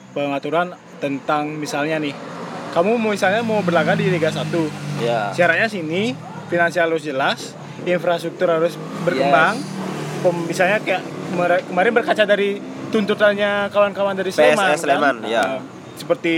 [0.09, 2.15] pengaturan tentang misalnya nih,
[2.71, 5.31] kamu mau misalnya mau berlaga di Liga 1, Ya.
[5.31, 6.15] syaratnya sini
[6.47, 7.51] finansial harus jelas,
[7.83, 8.73] infrastruktur harus
[9.03, 9.59] berkembang.
[10.19, 15.29] Pem- misalnya kayak kemar- kemarin berkaca dari tuntutannya kawan-kawan dari PSS Sleman, Sleman, kan?
[15.29, 15.43] ya.
[15.55, 15.61] Eh,
[15.95, 16.35] seperti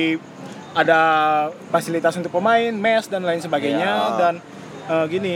[0.71, 0.99] ada
[1.67, 4.15] fasilitas untuk pemain, mes dan lain sebagainya Ya.
[4.15, 4.34] dan
[4.88, 5.36] eh, gini,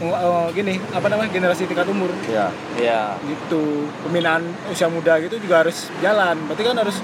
[0.00, 2.52] eh, gini apa namanya generasi tingkat umur Ya.
[2.76, 3.16] Ya.
[3.24, 6.96] gitu pembinaan usia muda gitu juga harus jalan berarti kan harus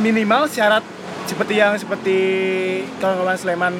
[0.00, 0.84] minimal syarat
[1.28, 2.16] seperti yang seperti
[2.98, 3.74] kawan-kawan Sleman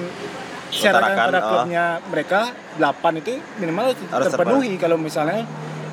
[0.70, 1.48] syaratkan Utarakan, pada oh.
[1.50, 2.40] klubnya mereka
[2.78, 5.42] 8 itu minimal harus Harus terpenuhi kalau misalnya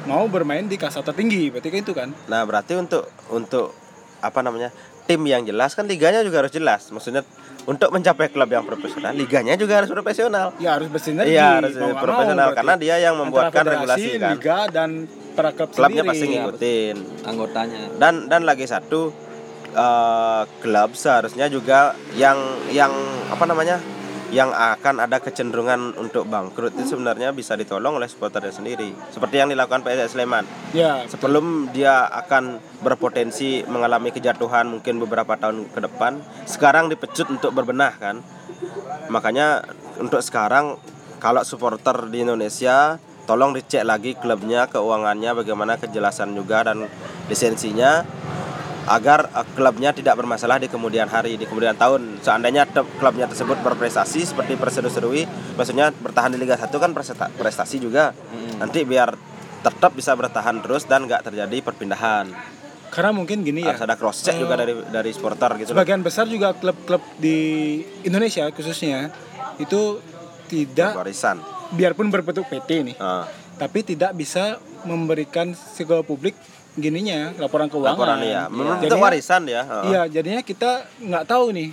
[0.06, 3.74] mau bermain di kasta tertinggi berarti kan itu kan Nah, berarti untuk untuk
[4.22, 4.70] apa namanya?
[5.08, 6.86] Tim yang jelas kan liganya juga harus jelas.
[6.88, 7.24] Maksudnya
[7.64, 10.56] untuk mencapai klub yang profesional, liganya juga harus profesional.
[10.58, 14.36] ya harus bersinergi Iya, harus mau profesional karena dia yang membuatkan regulasi kan.
[14.36, 14.90] liga dan
[15.34, 16.10] para klub Klubnya sendiri.
[16.10, 16.96] pasti ngikutin.
[17.24, 17.80] Anggotanya.
[17.98, 19.12] Dan dan lagi satu
[19.70, 22.40] eh, klub seharusnya juga yang
[22.70, 22.92] yang
[23.28, 23.80] apa namanya?
[24.28, 28.92] Yang akan ada kecenderungan untuk bangkrut itu sebenarnya bisa ditolong oleh supporternya sendiri.
[29.08, 30.44] Seperti yang dilakukan PSS Sleman.
[30.76, 37.56] ya Sebelum dia akan berpotensi mengalami kejatuhan mungkin beberapa tahun ke depan, sekarang dipecut untuk
[37.56, 38.20] berbenah kan.
[39.08, 39.64] Makanya
[40.04, 40.76] untuk sekarang
[41.24, 46.88] kalau supporter di Indonesia tolong dicek lagi klubnya, keuangannya, bagaimana kejelasan juga dan
[47.28, 48.04] lisensinya
[48.88, 52.20] agar eh, klubnya tidak bermasalah di kemudian hari, di kemudian tahun.
[52.20, 57.28] Seandainya te- klubnya tersebut berprestasi seperti Perseru Serui, maksudnya bertahan di Liga 1 kan prestasi,
[57.34, 58.16] prestasi juga.
[58.58, 59.14] Nanti biar
[59.60, 62.56] tetap bisa bertahan terus dan nggak terjadi perpindahan.
[62.88, 65.76] karena mungkin gini ya Harus ada cross check juga dari dari supporter gitu loh.
[65.76, 67.36] sebagian besar juga klub-klub di
[68.02, 69.12] Indonesia khususnya
[69.58, 70.00] itu
[70.48, 71.44] tidak Warisan.
[71.70, 76.32] biarpun berbentuk PT nih Ah, tapi tidak bisa memberikan segala publik
[76.78, 78.46] gininya laporan keuangan laporan ya.
[78.48, 79.62] Menurut Jadinya- warisan ya.
[79.84, 81.70] iya jadinya kita nggak tahu nih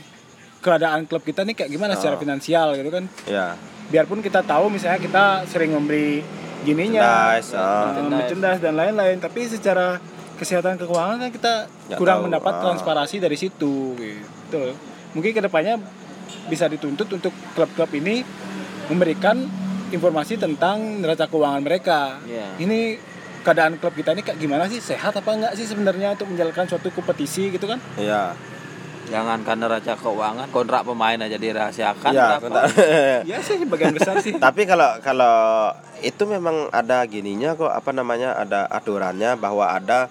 [0.58, 2.20] keadaan klub kita nih kayak gimana secara Oh.
[2.20, 3.52] finansial gitu kan Ya.
[3.86, 6.24] biarpun kita tahu misalnya kita sering memberi
[6.64, 10.00] gininya Merchandise, merchandise dan lain-lain tapi secara
[10.34, 11.54] kesehatan keuangan kan kita
[11.86, 12.60] Nggak kurang tahu, mendapat ah.
[12.64, 14.72] transparansi dari situ gitu
[15.12, 15.76] mungkin ke depannya
[16.48, 18.24] bisa dituntut untuk klub-klub ini
[18.86, 19.44] memberikan
[19.90, 22.56] informasi tentang neraca keuangan mereka Iya.
[22.58, 22.96] ini
[23.44, 26.88] keadaan klub kita ini kayak gimana sih sehat apa enggak sih sebenarnya untuk menjalankan suatu
[26.90, 28.33] kompetisi gitu kan Iya.
[29.04, 32.09] Jangankan neraca keuangan, kontrak pemain aja dirahasiakan.
[32.09, 32.64] Iya, bentar.
[33.28, 38.33] ya sih bagian besar sih Tapi kalau kalau itu memang ada gininya kok apa namanya
[38.33, 40.09] ada aturannya bahwa ada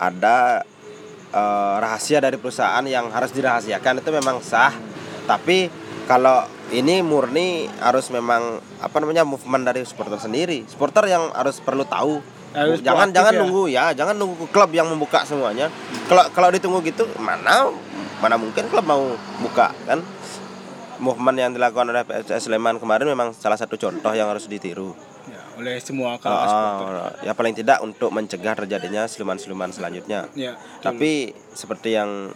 [0.00, 0.64] ada
[1.36, 4.72] eh, rahasia dari perusahaan yang harus dirahasiakan itu memang sah.
[5.28, 5.68] Tapi
[6.08, 10.64] kalau ini murni harus memang apa namanya movement dari supporter sendiri.
[10.64, 12.39] Supporter yang harus perlu tahu.
[12.50, 13.38] Harus jangan proaktif jangan ya.
[13.38, 15.70] nunggu ya, jangan nunggu klub yang membuka semuanya.
[16.10, 17.70] Kalau kalau ditunggu gitu mana
[18.20, 20.02] mana mungkin klub mau buka kan?
[21.00, 24.92] movement yang dilakukan oleh PSS Sleman kemarin memang salah satu contoh yang harus ditiru.
[25.28, 30.28] ya, oleh semua kalangan supporter ya paling tidak untuk mencegah terjadinya siluman-siluman selanjutnya.
[30.36, 30.84] ya betul.
[30.84, 31.10] Tapi
[31.56, 32.30] seperti yang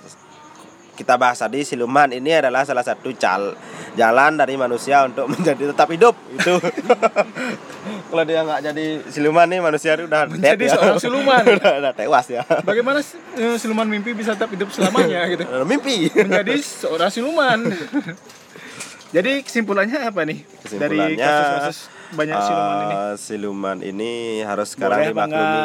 [0.94, 3.52] kita bahas tadi siluman ini adalah salah satu cal
[3.98, 6.54] jalan dari manusia untuk menjadi tetap hidup itu.
[8.14, 10.72] Kalau dia nggak jadi siluman nih manusia itu udah dead Menjadi ya.
[10.72, 11.42] seorang siluman.
[11.58, 12.42] udah, udah tewas ya.
[12.62, 13.02] bagaimana
[13.34, 16.14] eh, siluman mimpi bisa tetap hidup selamanya gitu Mimpi.
[16.14, 17.58] menjadi seorang siluman
[19.10, 21.78] jadi kesimpulannya apa nih dari Kesimpulannya, kasus-kasus
[22.12, 25.62] banyak siluman ini Eh, siluman ini harus sekarang boleh dimaklumi.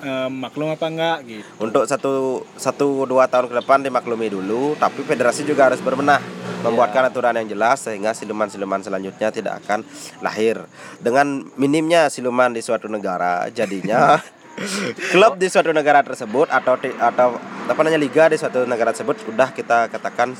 [0.00, 5.04] Eh, maklum apa enggak gitu Untuk satu satu dua tahun ke depan dimaklumi dulu, tapi
[5.04, 6.16] federasi juga harus berbenah
[6.64, 9.84] membuatkan aturan yang jelas sehingga siluman-siluman selanjutnya tidak akan
[10.24, 10.64] lahir.
[11.04, 14.16] Dengan minimnya siluman di suatu negara, jadinya
[15.12, 17.28] klub di suatu negara tersebut atau atau
[17.68, 20.32] apa namanya liga di suatu negara tersebut sudah kita katakan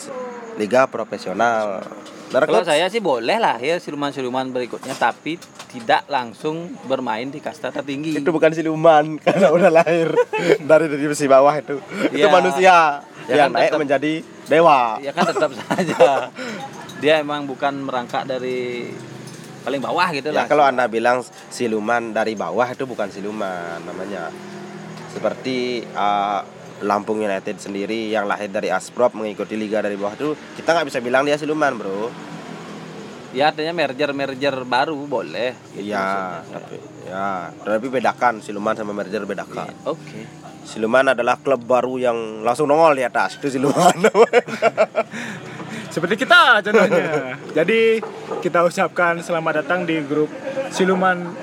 [0.57, 1.85] liga profesional.
[2.31, 5.35] Kalau saya sih boleh lah ya siluman-siluman berikutnya, tapi
[5.66, 8.14] tidak langsung bermain di kasta tertinggi.
[8.14, 10.14] itu bukan siluman karena udah lahir
[10.61, 11.83] dari dari besi bawah itu.
[12.09, 12.31] Itu Ya.
[12.31, 12.77] manusia
[13.27, 14.12] Ya yang kan naik tetap- menjadi
[14.47, 14.81] dewa.
[14.99, 16.31] Ya kan tetap saja.
[16.99, 18.90] Dia emang bukan merangkak dari
[19.61, 20.47] paling bawah gitu Ya lah.
[20.47, 24.31] kalau anda bilang siluman dari bawah itu bukan siluman namanya.
[25.11, 26.47] Seperti uh,
[26.81, 30.99] Lampung United sendiri yang lahir dari Asprop mengikuti liga dari bawah itu kita nggak bisa
[31.05, 32.09] bilang dia siluman bro.
[33.31, 35.55] Ya artinya merger-merger baru boleh.
[35.71, 36.51] gitu Iya, maksudnya.
[36.51, 37.27] tapi ya
[37.62, 39.71] tapi bedakan siluman sama merger bedakan.
[39.87, 40.27] Oke.
[40.66, 43.38] Siluman adalah klub baru yang langsung nongol di atas.
[43.38, 43.95] Itu Siluman.
[45.95, 47.35] Seperti kita contohnya.
[47.55, 47.99] Jadi
[48.43, 50.31] kita ucapkan selamat datang di grup
[50.71, 51.35] Siluman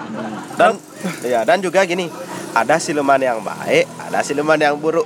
[0.55, 0.79] dan
[1.23, 2.07] ya dan juga gini,
[2.55, 5.03] ada siluman yang baik, ada siluman yang buruk.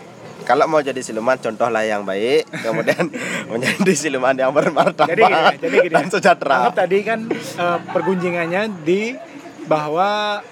[0.52, 3.08] Kalau mau jadi siluman, contohlah yang baik, kemudian
[3.56, 5.96] menjadi siluman yang bermartabat Jadi gini, jadi gini.
[5.96, 6.56] dan sejahtera.
[6.60, 9.16] Anggap tadi kan eh, pergunjingannya di
[9.64, 10.44] bahwa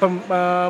[0.00, 0.68] pem- eh,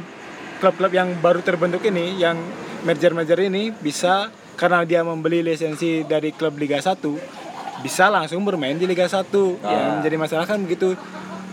[0.59, 2.35] klub-klub yang baru terbentuk ini, yang
[2.83, 7.47] merger-merger ini bisa karena dia membeli lisensi dari klub Liga 1
[7.87, 9.31] bisa langsung bermain di Liga 1.
[9.63, 10.99] Yang menjadi masalah kan begitu.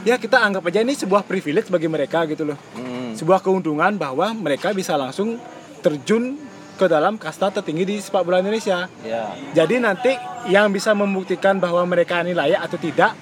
[0.01, 2.57] Ya kita anggap aja ini sebuah privilege bagi mereka gitu loh.
[2.73, 3.13] Hmm.
[3.13, 5.37] Sebuah keuntungan bahwa mereka bisa langsung
[5.85, 8.89] terjun ke dalam kasta tertinggi di sepak bola Indonesia.
[9.01, 9.31] Ya.
[9.53, 10.11] Jadi nanti
[10.45, 13.13] yang bisa membuktikan bahwa mereka ini layak atau tidak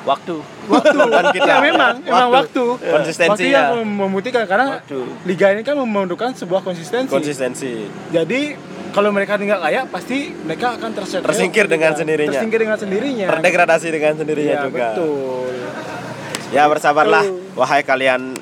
[0.00, 0.40] Waktu.
[0.66, 1.44] waktu Dan kita.
[1.46, 3.56] ya memang memang waktu Konsistensi waktu ya.
[3.68, 5.00] yang mem- membuktikan karena Waktu.
[5.26, 7.08] liga ini kan memerlukan sebuah konsistensi.
[7.08, 7.84] Konsistensi.
[8.08, 8.56] Jadi
[8.88, 12.32] kalau mereka tidak layak pasti mereka akan tersetel Tersingkir dengan sendirinya.
[12.32, 13.26] Tersingkir dengan sendirinya.
[13.30, 14.86] Terdegradasi dengan sendirinya Iya, juga.
[14.92, 15.50] betul.
[16.48, 18.32] Ya bersabarlah, wahai kalian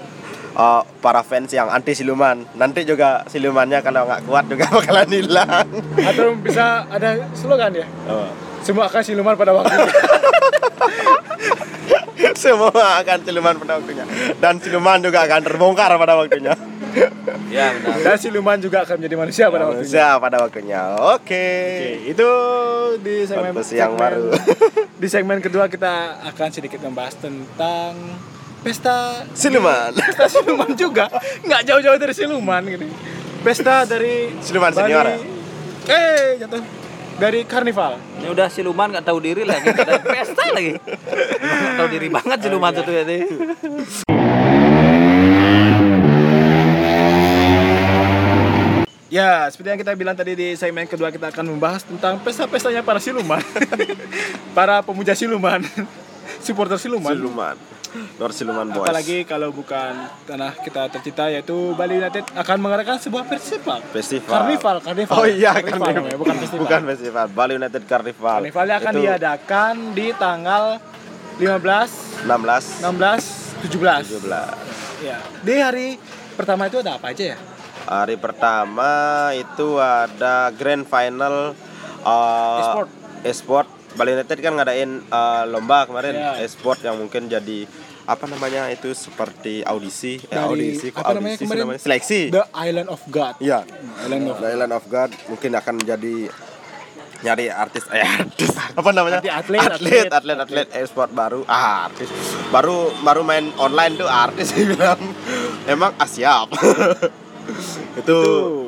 [0.56, 2.42] uh, para fans yang anti siluman.
[2.56, 5.68] Nanti juga silumannya kalau nggak kuat juga bakalan hilang.
[6.00, 7.86] Atau bisa ada slogan ya.
[8.08, 8.26] Oh.
[8.64, 9.86] Semua akan siluman pada waktunya.
[12.36, 14.04] Semua akan siluman pada waktunya.
[14.40, 16.56] Dan siluman juga akan terbongkar pada waktunya.
[17.46, 17.96] Ya benar.
[18.02, 19.84] Dan siluman juga akan menjadi manusia pada waktunya.
[19.86, 20.82] Manusia pada waktunya.
[21.14, 21.44] Oke.
[21.76, 22.30] Oke, itu
[23.04, 24.26] di segmen, Podcast yang segmen- baru.
[24.96, 25.92] di segmen kedua kita
[26.24, 27.92] akan sedikit membahas tentang
[28.66, 29.94] pesta Siluman.
[29.94, 31.06] pesta siluman juga,
[31.40, 32.86] nggak jauh-jauh dari siluman gitu.
[33.40, 35.18] Pesta dari Siluman Bali- senior ya?
[35.86, 36.62] Eh, jatuh
[37.16, 37.94] dari karnival.
[38.18, 40.74] Ini udah siluman nggak tahu diri lagi, ada pesta lagi.
[40.74, 43.22] Nggak tahu diri banget siluman itu ya nih.
[49.06, 52.98] Ya, seperti yang kita bilang tadi di segmen kedua kita akan membahas tentang pesta-pestanya para
[52.98, 53.38] siluman.
[54.58, 55.62] para pemuja siluman.
[56.42, 57.14] Supporter siluman.
[57.14, 57.54] Siluman.
[58.16, 58.84] Lord Siluman Boys.
[58.84, 63.78] Apalagi kalau bukan tanah kita tercinta yaitu Bali United akan mengadakan sebuah festival.
[63.90, 64.32] Festival.
[64.34, 65.14] Karnival, karnival.
[65.14, 65.94] Oh iya, karnival, karnival.
[65.96, 66.62] namanya, bukan festival.
[66.62, 67.24] Bukan festival.
[67.28, 68.38] Bali United Carnival.
[68.38, 70.64] Karnivalnya akan Itu diadakan di tanggal
[71.36, 74.24] 15, 16 16, 17.
[74.24, 75.04] 17.
[75.04, 75.18] Ya.
[75.38, 75.88] Di hari
[76.32, 77.38] pertama itu ada apa aja ya?
[77.84, 78.90] Hari pertama
[79.30, 81.52] itu ada grand final
[82.02, 82.88] uh, E-sport.
[83.22, 83.68] e-sport.
[83.92, 86.32] Bali United kan ngadain uh, lomba kemarin Ya.
[86.38, 87.64] e-sport yang mungkin jadi
[88.06, 91.62] apa namanya itu seperti audisi, eh, Dari- audisi kok apa namanya audisi sih kemarin?
[91.66, 91.80] namanya?
[91.82, 92.20] Seleksi.
[92.30, 93.34] The Island of God.
[93.38, 93.60] Iya.
[94.00, 96.14] Island of The Island of God mungkin akan menjadi
[97.16, 100.06] nyari artis eh artis apa namanya atlet, atlet atlet.
[100.12, 102.12] atlet atlet e-sport baru ah artis
[102.52, 105.00] baru baru main online tuh artis bilang
[105.64, 106.52] emang ah, siap
[108.04, 108.18] itu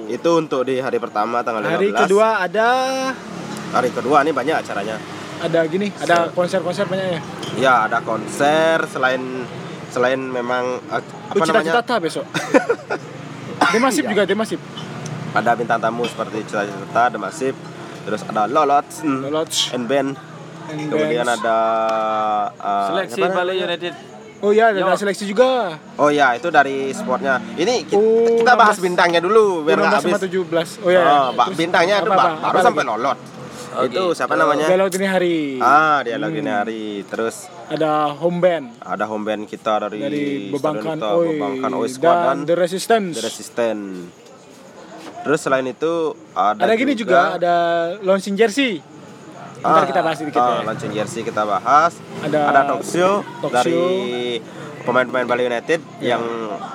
[0.09, 2.69] itu untuk di hari pertama tanggal 15 Hari kedua ada
[3.69, 4.97] hari kedua ini banyak acaranya
[5.41, 7.21] ada gini, ada konser-konser banyak ya.
[7.57, 9.47] ya ada konser selain
[9.89, 12.25] selain memang eh, apa Oh, namanya cita-cita besok.
[13.75, 14.11] Demasip Iya.
[14.11, 14.61] juga Demasip.
[15.31, 17.53] ada bintang tamu seperti cita-cita Demasif
[18.03, 18.87] terus ada Lolot
[19.29, 20.17] Lodge and band
[20.69, 21.39] and Kemudian Bands.
[21.39, 21.59] ada
[22.55, 23.65] uh, Seleksi Bali namanya?
[23.67, 23.95] United.
[24.39, 24.95] Oh iya, ada Yo.
[24.95, 25.75] seleksi juga.
[25.99, 27.43] Oh ya, itu dari sportnya.
[27.53, 28.87] Ini kita, Oh, kita bahas 16.
[28.87, 30.79] bintangnya dulu biar nggak 16 sama habis.
[30.79, 30.79] 17.
[30.79, 31.01] Oh iya.
[31.01, 31.11] iya.
[31.11, 33.19] Oh, ba- Terus bintangnya itu apa, ba- apa, baru apa sampai lolot.
[33.79, 34.05] Oh, itu gitu.
[34.11, 34.67] siapa namanya?
[34.67, 35.37] Dialog dini hari.
[35.59, 36.39] Ah, dialog Hmm.
[36.39, 36.85] dini hari.
[37.05, 42.11] Terus Ada home band ada home band kita dari, dari Bebangkan Oi, Bebangkan Oi Squad
[42.11, 43.13] dan dan The Resistance.
[43.15, 43.85] The Resistance.
[45.21, 45.93] Terus selain itu
[46.33, 47.55] ada, ada gini juga, ada
[48.01, 48.81] launching jersey.
[49.59, 50.63] Ntar Ah, kita bahas sedikit ah, ya.
[50.65, 51.93] launching jersey kita bahas.
[52.21, 53.75] Ada Ada talk show talk dari
[54.39, 54.83] show.
[54.83, 56.15] pemain-pemain Bali United Ya.
[56.15, 56.23] yang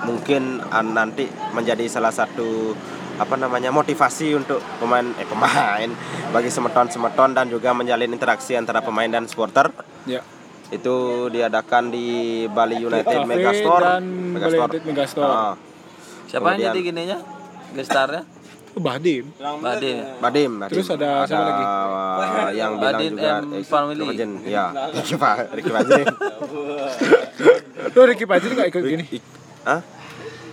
[0.04, 0.62] mungkin
[0.94, 2.76] nanti menjadi salah satu
[3.14, 5.90] apa namanya motivasi untuk pemain eh pemain
[6.30, 9.70] bagi semeton-semeton dan juga menjalin interaksi antara pemain dan supporter.
[10.04, 10.26] Ya.
[10.68, 12.08] Itu diadakan di
[12.48, 13.84] Bali United Cafe Megastore.
[13.84, 15.30] dan Bali United Megastore.
[15.30, 15.54] Ah,
[16.26, 17.18] Siapa yang Kemudian- jadi gininya?
[17.74, 18.24] Gestarnya?
[18.74, 19.30] Oh, Badim.
[19.62, 20.02] Badim.
[20.18, 20.74] Badim, Badim.
[20.74, 21.62] Terus ada siapa lagi?
[21.62, 24.02] uh, yang bilang Badim juga M eh, Family.
[24.02, 24.32] Ricky Fajen.
[24.50, 26.06] Ya, Ricky Fa- Ricky Fajen.
[27.94, 29.06] Lo Ricky Fajrin nggak ikut gini?
[29.64, 29.80] Hah?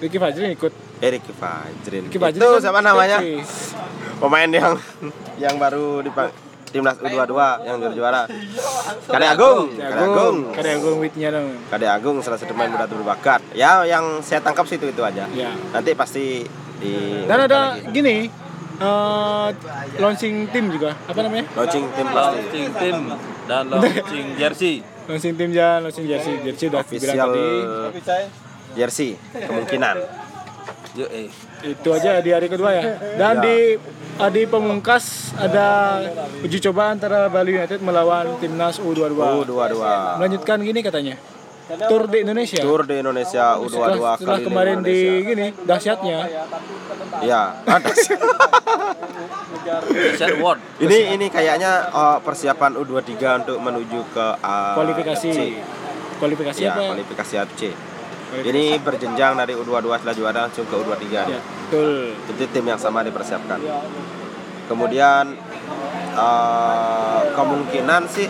[0.00, 0.72] Ricky Fajrin ikut.
[1.04, 2.02] Eh, Ricky Fajrin.
[2.08, 3.18] Ricky Fajrin Itu kan siapa namanya?
[4.20, 4.74] Pemain yang
[5.36, 6.10] yang baru di
[6.70, 7.34] timnas U22
[7.66, 8.22] yang juara juara.
[9.10, 10.36] Kade Agung, Kade Agung.
[10.54, 11.48] Kade Agung witnya dong.
[11.68, 13.42] Kade Agung salah satu pemain muda berbakat.
[13.52, 15.26] Ya, yang saya tangkap sih itu itu aja.
[15.34, 15.50] Ya.
[15.74, 16.46] Nanti pasti
[16.80, 16.92] di
[17.28, 18.30] Dan ada gini,
[18.80, 19.48] eh,
[19.98, 20.94] launching tim juga.
[21.10, 21.44] Apa namanya?
[21.58, 22.38] launching tim pasti.
[22.38, 22.96] Launching tim
[23.50, 24.74] dan launching jersey.
[25.10, 26.34] Launching tim ya, launching jersey.
[26.46, 28.49] Jersey udah bilang Official tadi.
[28.76, 29.96] Jersey kemungkinan.
[30.98, 31.30] Eh.
[31.60, 32.82] Itu aja di hari kedua ya.
[33.14, 33.44] Dan Ya.
[33.44, 33.56] di
[34.20, 35.96] di pemungkas ada
[36.44, 39.16] uji coba antara Bali United melawan timnas U22.
[39.46, 39.80] U22
[40.20, 41.14] Melanjutkan gini katanya.
[41.70, 42.58] Tour di Indonesia.
[42.58, 45.28] Tour di Indonesia U22 setelah, setelah kali kemarin di Indonesia.
[45.30, 46.18] gini dahsyatnya
[47.22, 47.92] ya ada
[50.40, 50.60] World.
[50.82, 53.14] ini ini kayaknya uh, persiapan U23
[53.44, 55.40] untuk menuju ke uh, kualifikasi FC.
[56.18, 57.62] kualifikasi ya apa kualifikasi FC
[58.38, 62.14] ini berjenjang dari U22 setelah juara langsung ke U23 ya, betul.
[62.30, 63.58] Jadi tim yang sama dipersiapkan.
[64.70, 65.34] Kemudian
[66.14, 68.28] eh, kemungkinan sih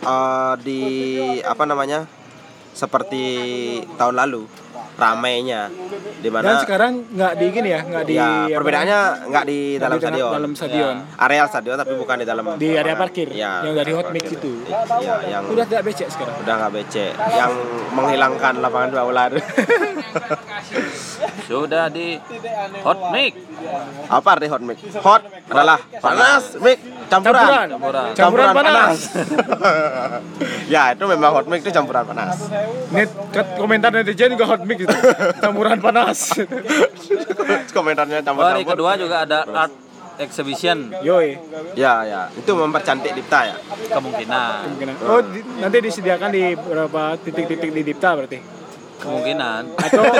[0.00, 0.82] eh, di
[1.44, 2.08] apa namanya
[2.72, 3.24] seperti
[4.00, 4.61] tahun lalu
[4.96, 5.68] ramainya.
[6.22, 9.58] Di dan mana sekarang nggak di gini ya nggak di ya apa, perbedaannya nggak di
[9.76, 10.30] dalam di dalam, stadion.
[10.30, 10.94] dalam stadion.
[11.18, 14.52] Areal stadion tapi bukan di dalam di area parkir ya, yang dari hot mix itu.
[15.02, 16.36] Ya yang udah tidak becek sekarang?
[16.44, 17.12] Udah nggak becek.
[17.16, 17.52] Yang
[17.96, 19.24] menghilangkan lapangan bola
[21.48, 22.16] Sudah di
[22.86, 23.34] hot mic.
[24.10, 26.82] apa arti hot mic hot adalah panas mic
[27.12, 27.44] campuran.
[27.44, 27.66] Campuran.
[27.68, 28.06] Campuran.
[28.16, 28.96] campuran panas.
[30.72, 32.48] ya itu memang hot mic itu campuran panas.
[32.88, 33.10] Net
[33.60, 34.96] komentar netizen juga hot mix itu.
[35.44, 36.18] Campuran panas.
[37.76, 38.56] Komentarnya Oh, campur-campur.
[38.56, 39.72] Hari kedua juga ada art
[40.20, 40.92] exhibition.
[41.00, 41.36] Yoi.
[41.76, 42.20] Ya ya.
[42.32, 43.56] Itu mempercantik Dipta ya?
[43.92, 44.56] Kemungkinan.
[44.68, 44.94] kemungkinan.
[45.08, 48.61] oh di- nanti disediakan di beberapa titik-titik di Dipta berarti
[49.02, 49.62] Kemungkinan.
[49.74, 50.04] atau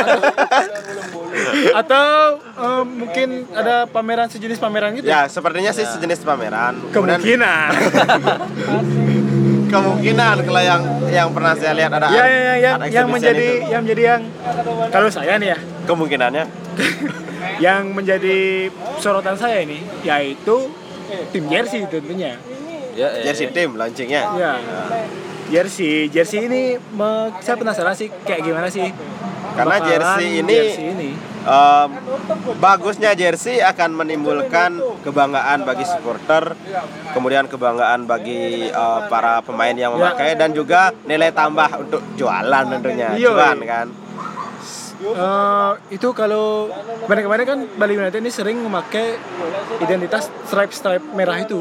[1.80, 2.06] atau
[2.42, 5.06] eh, mungkin ada pameran sejenis pameran gitu?
[5.06, 6.82] Ya sepertinya sih sejenis pameran.
[6.90, 7.70] Kemudian kemungkinan.
[9.72, 13.72] Kemungkinan kalau yang yang pernah saya lihat ada ya ya ya yang, yang menjadi itu.
[13.72, 14.22] yang menjadi yang
[14.92, 15.58] kalau saya nih ya.
[15.86, 16.44] Kemungkinannya?
[17.58, 18.70] Yang menjadi
[19.02, 20.70] sorotan saya ini yaitu
[21.30, 22.38] tim jersey tentunya.
[22.94, 23.26] Ya, eh.
[23.26, 24.22] jersey team launchingnya.
[24.38, 24.52] Ya
[25.52, 28.88] jersey jersey ini me- saya penasaran sih kayak gimana sih
[29.52, 31.10] Karena bakalan jersey ini- jersey ini
[31.42, 31.90] Em,
[32.56, 36.54] bagusnya jersey akan menimbulkan kebanggaan bagi supporter,
[37.10, 43.18] kemudian kebanggaan bagi eh, para pemain yang memakai dan juga nilai tambah untuk jualan tentunya,
[43.18, 43.34] Iya.
[43.34, 43.86] cuan kan.
[45.02, 46.70] Eh, itu kalau
[47.02, 49.18] kemarin-kemarin kan Bali United ini sering memakai
[49.80, 51.58] identitas stripe-stripe merah itu.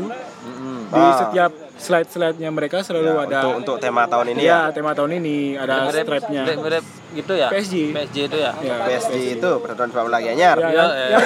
[0.92, 1.16] Di Ah.
[1.18, 4.60] setiap slide-slide-nya mereka selalu Ya, ada untuk untuk tema tahun ini ya ya.
[4.70, 7.48] tema tahun ini ada stripe-nya mirip gitu ya?
[7.48, 7.76] PSG.
[7.92, 8.52] PSG itu ya.
[8.58, 10.56] ya, PSG itu Persatuan Sepak Bola Gianyar.
[10.58, 11.08] ya, Ya, yang, ya.
[11.10, 11.24] yang,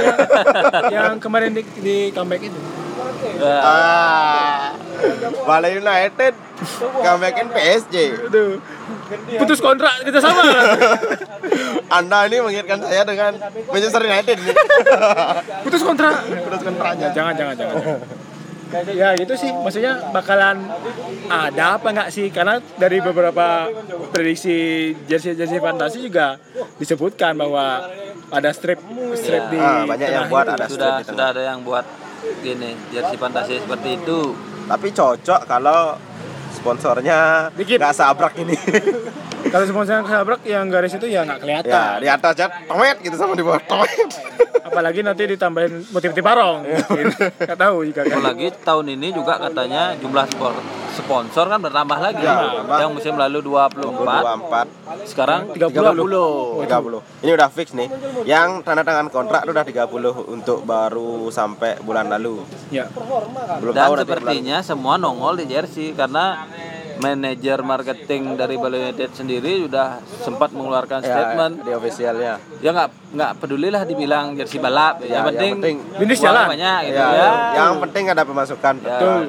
[0.87, 2.59] yang kemarin di, di comeback itu
[3.35, 3.57] Ya.
[3.59, 4.61] Ah,
[5.43, 6.33] Bali United
[6.95, 7.95] comebackin PSG.
[8.23, 8.57] Aduh.
[9.35, 10.41] putus kontrak kita sama
[11.97, 13.37] Anda ini mengingatkan saya dengan
[13.69, 14.37] Manchester United
[15.61, 17.07] putus kontrak Terus kontraknya.
[17.11, 17.75] jangan jangan jangan
[18.91, 20.65] ya gitu sih maksudnya bakalan
[21.25, 23.69] ada apa nggak sih karena dari beberapa
[24.09, 24.55] prediksi
[25.05, 26.35] jersey jersey fantasi juga
[26.75, 27.87] disebutkan bahwa
[28.27, 28.81] ada strip
[29.13, 29.51] strip Ya.
[29.51, 30.53] di Ah, banyak yang buat itu.
[30.53, 31.85] ada sudah strip di sudah ada yang buat
[32.41, 34.19] gini jersey fantasi seperti itu.
[34.65, 35.93] Tapi cocok kalau
[36.51, 38.57] sponsornya nggak sabrak ini.
[39.55, 43.15] kalau sponsor sabrak yang garis itu ya nggak ya, kelihatan di atas aja tomet gitu
[43.15, 44.11] sama di bawah tomet.
[44.67, 47.05] apalagi nanti ditambahin motif-motif parong mungkin.
[47.15, 50.63] nggak tahu juga kan Apalagi tahun ini juga katanya jumlah spor-
[50.95, 52.23] sponsor kan bertambah lagi.
[52.23, 52.77] Ya, bertambah.
[52.83, 55.71] yang musim lalu 24, 24 sekarang 30.
[55.71, 56.67] 30.
[56.67, 57.23] 30.
[57.23, 57.87] Ini udah fix nih.
[58.27, 62.43] Yang tanda tangan kontrak itu udah 30 untuk baru sampai bulan lalu.
[62.71, 62.87] ya
[63.59, 66.47] Belum tahu Dan nanti sepertinya semua nongol di jersey karena
[66.97, 69.87] manajer marketing dari Bali United sendiri sudah
[70.17, 71.11] sempat mengeluarkan bulan.
[71.11, 72.33] statement ya, di officialnya.
[72.59, 76.45] ya nggak nggak pedulilah dibilang jersey balap Ya, yang penting yang penting jalan.
[76.49, 78.75] banyak gitu Ya, ya, yang, yang penting ada pemasukan.
[78.77, 78.89] Ya.
[78.91, 79.23] Betul.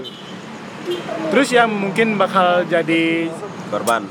[1.28, 3.26] Terus yang mungkin bakal jadi
[3.66, 4.06] Korban.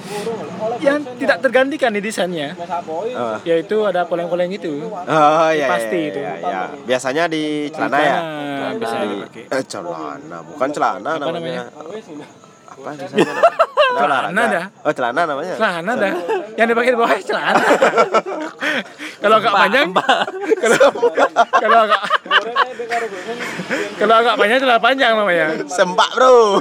[0.77, 2.51] yang tidak tergantikan di desainnya
[3.15, 3.39] Oh.
[3.41, 4.83] yaitu ada poleng-poleng itu.
[4.83, 6.19] Oh iya, Pasti iya, itu.
[6.19, 6.61] iya, iya.
[6.83, 8.17] Biasanya di celana ya.
[8.19, 9.43] Celana bisa Di- dipakai.
[9.49, 11.63] eh, celana, bukan celana Apa namanya.
[11.71, 12.43] namanya?
[12.85, 12.93] Apa
[13.95, 14.27] olahraga.
[14.27, 14.65] Celana dah.
[14.83, 15.55] Oh, celana namanya.
[15.55, 16.13] Celana dah.
[16.53, 17.63] Yang dipakai di bawah celana.
[19.17, 19.87] kalau agak panjang,
[20.59, 20.77] kalau
[21.55, 22.01] kalau agak
[23.95, 25.47] kalau agak panjang celana panjang namanya.
[25.65, 26.59] Sempak, Bro.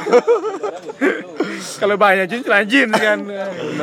[1.75, 3.19] Kalau banyak jeans celana jeans kan.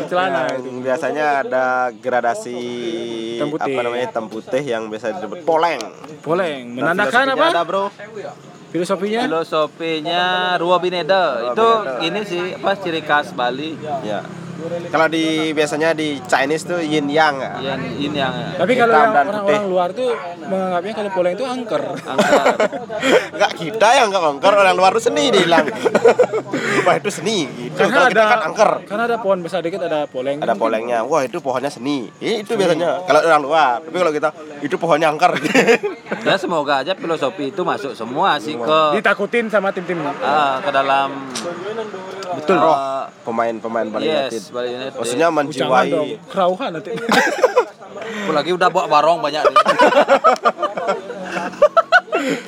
[0.07, 0.69] Celana Ya, itu.
[0.79, 2.57] biasanya ada gradasi
[3.35, 3.67] Hitam putih.
[3.67, 5.81] apa namanya hitam putih yang biasa disebut poleng.
[6.21, 7.47] Poleng Nah, menandakan apa?
[7.51, 7.85] Ada, Bro.
[8.71, 9.27] Filosofinya?
[9.27, 11.69] filosofinya Rua Bineda itu
[12.07, 13.75] ini sih apa ciri khas Bali
[14.07, 14.23] Ya.
[14.91, 17.73] Kalau di biasanya di Chinese tuh yin yang ya.
[17.73, 20.13] yang ini yang Tapi kalau yang orang-orang luar tuh
[20.45, 21.83] menganggapnya kalau poleng itu angker.
[21.97, 22.43] angka
[23.35, 25.65] Enggak kita yang enggak angker, orang luar tuh seni dia bilang.
[26.85, 27.77] Wah, itu seni gitu.
[27.77, 28.71] Karena Kalau kita ada kan angker.
[28.89, 30.37] Karena ada pohon besar dikit ada poleng.
[30.41, 31.05] Ada polengnya.
[31.05, 32.09] Wah, itu pohonnya seni.
[32.21, 33.75] Eh, itu biasanya kalau orang luar.
[33.85, 34.29] Tapi kalau kita
[34.61, 35.31] itu pohonnya angker.
[36.25, 39.97] Dan semoga aja filosofi itu masuk semua sih ke Ditakutin sama tim-tim.
[40.21, 41.09] ah, ke dalam
[42.37, 42.77] Betul, Roh.
[43.27, 44.31] Pemain-pemain Bali United.
[44.31, 44.97] Yes, Bali United.
[44.97, 45.91] Maksudnya menjiwai
[46.31, 46.91] kerauhan nanti.
[48.01, 49.57] apalagi udah bawa barong banyak nih.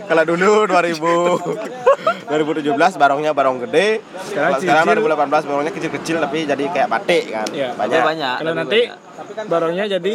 [0.09, 1.83] kalau dulu 2000
[2.29, 4.01] 2017 barongnya barong gede.
[4.25, 5.43] Sekarang Sekarang, sekarang cicil.
[5.43, 7.45] 2018 barongnya kecil-kecil tapi jadi kayak batik kan.
[7.45, 8.03] Tapi Banyak.
[8.03, 8.35] banyak.
[8.41, 9.47] Kalau nanti banyak.
[9.49, 10.13] barongnya jadi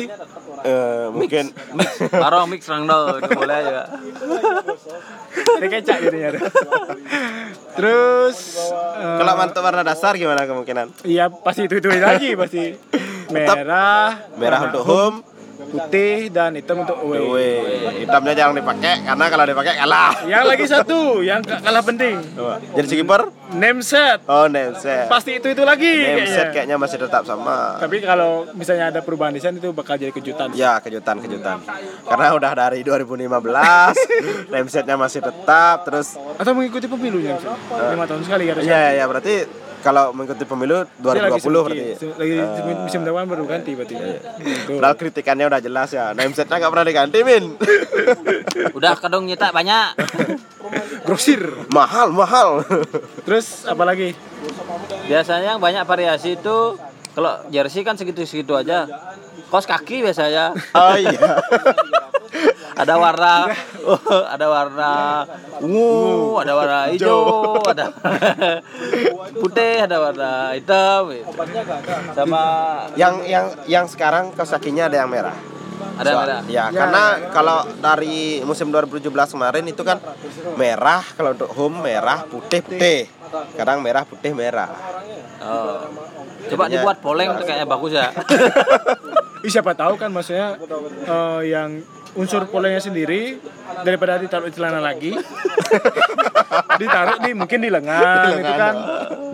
[0.59, 3.83] Eh, mungkin mix barong mix rangdo itu boleh aja.
[5.59, 6.31] jadi kecak jadinya.
[7.79, 8.37] Terus
[8.99, 11.07] eh, kalau mantap warna dasar gimana kemungkinan?
[11.07, 12.75] Iya pasti itu itu lagi pasti
[13.31, 15.23] merah, Merah untuk home,
[15.69, 17.21] putih dan hitam untuk away.
[17.21, 17.55] away.
[18.01, 20.13] Hitamnya jangan dipakai karena kalau dipakai kalah.
[20.25, 22.17] Yang lagi satu yang ka- kalah penting,
[22.73, 23.29] Jadi si kiper?
[23.51, 24.25] name set.
[24.25, 25.07] Oh, name set.
[25.07, 26.53] Pasti itu itu lagi Name set kayaknya.
[26.53, 27.77] kayaknya masih tetap sama.
[27.79, 30.53] Tapi kalau misalnya ada perubahan desain itu bakal jadi kejutan.
[30.53, 31.61] Ya kejutan kejutan
[32.03, 33.29] karena udah dari 2015
[34.49, 37.37] name setnya masih tetap terus Atau mengikuti pemilunya
[37.91, 41.97] lima tahun sekali ya ya berarti kalau mengikuti pemilu Dia lagi 2020 sedikit.
[41.97, 42.37] berarti lagi
[42.83, 43.95] musim depan baru ganti berarti.
[43.95, 44.73] Gitu.
[44.79, 47.45] Padahal kritikannya udah jelas ya name setnya nggak pernah diganti min
[48.79, 49.95] Udah kadung nyetak banyak.
[51.07, 51.41] Grosir.
[51.73, 52.61] mahal mahal
[53.25, 54.13] Terus apa lagi?
[55.09, 56.77] Biasanya yang banyak variasi itu
[57.17, 58.87] kalau jersey kan segitu-segitu aja.
[59.49, 61.17] Kos kaki biasanya oh iya
[62.83, 63.49] ada warna
[64.35, 64.93] ada warna
[65.59, 67.91] ungu, ada warna hijau, ada
[69.43, 71.11] putih, ada warna hitam.
[71.11, 71.27] gitu.
[72.15, 72.43] Sama
[72.95, 75.35] yang yang yang sekarang kaos kakinya ada yang merah
[75.99, 76.43] ada yang Soal- merah.
[76.47, 79.99] Ya, karena kalau dari musim 2017 kemarin itu kan
[80.55, 83.11] merah kalau untuk home merah putih putih.
[83.51, 84.71] Sekarang merah putih merah.
[85.43, 85.83] Oh.
[86.47, 88.09] Coba Jadinya- dibuat poleng tuh kayaknya bagus ya.
[89.45, 90.59] Ih, siapa tahu kan maksudnya
[91.07, 91.83] eh, yang
[92.19, 93.39] unsur polanya sendiri
[93.87, 95.15] daripada ditaruh di celana lagi.
[96.81, 98.75] Ditaruh di mungkin di lengan, Di itu lengan, kan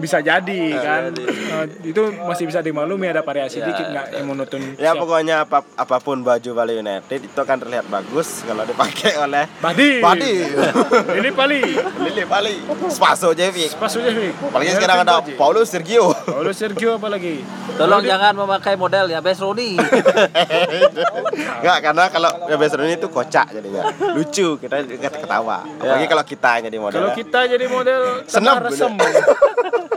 [0.04, 4.60] bisa jadi kan Eh, itu masih bisa dimaklumi ada variasi Ya, dikit nggak yang monoton
[4.76, 5.00] Ya siap.
[5.00, 9.90] pokoknya apa, apa pun baju Bali United itu akan terlihat bagus kalau dipakai oleh Badi
[9.98, 10.34] Badi.
[11.18, 11.60] ini Pali
[12.04, 12.54] Lili Bali.
[12.86, 13.72] Spaso Jevic.
[13.74, 16.12] pas aja Vic Apalagi sekarang ada Paulo Sergio.
[16.12, 17.40] Paulo Sergio apa lagi
[17.74, 19.74] Tolong jangan memakai model ya Best Roni.
[21.60, 23.82] Enggak, karena kalau ya ini itu kocak jadinya.
[24.12, 25.64] Lucu, kita ketawa.
[25.64, 26.10] Apalagi Ya.
[26.10, 26.98] kalau kita jadi model.
[27.00, 28.92] kalau kita jadi model Senam, tambah resem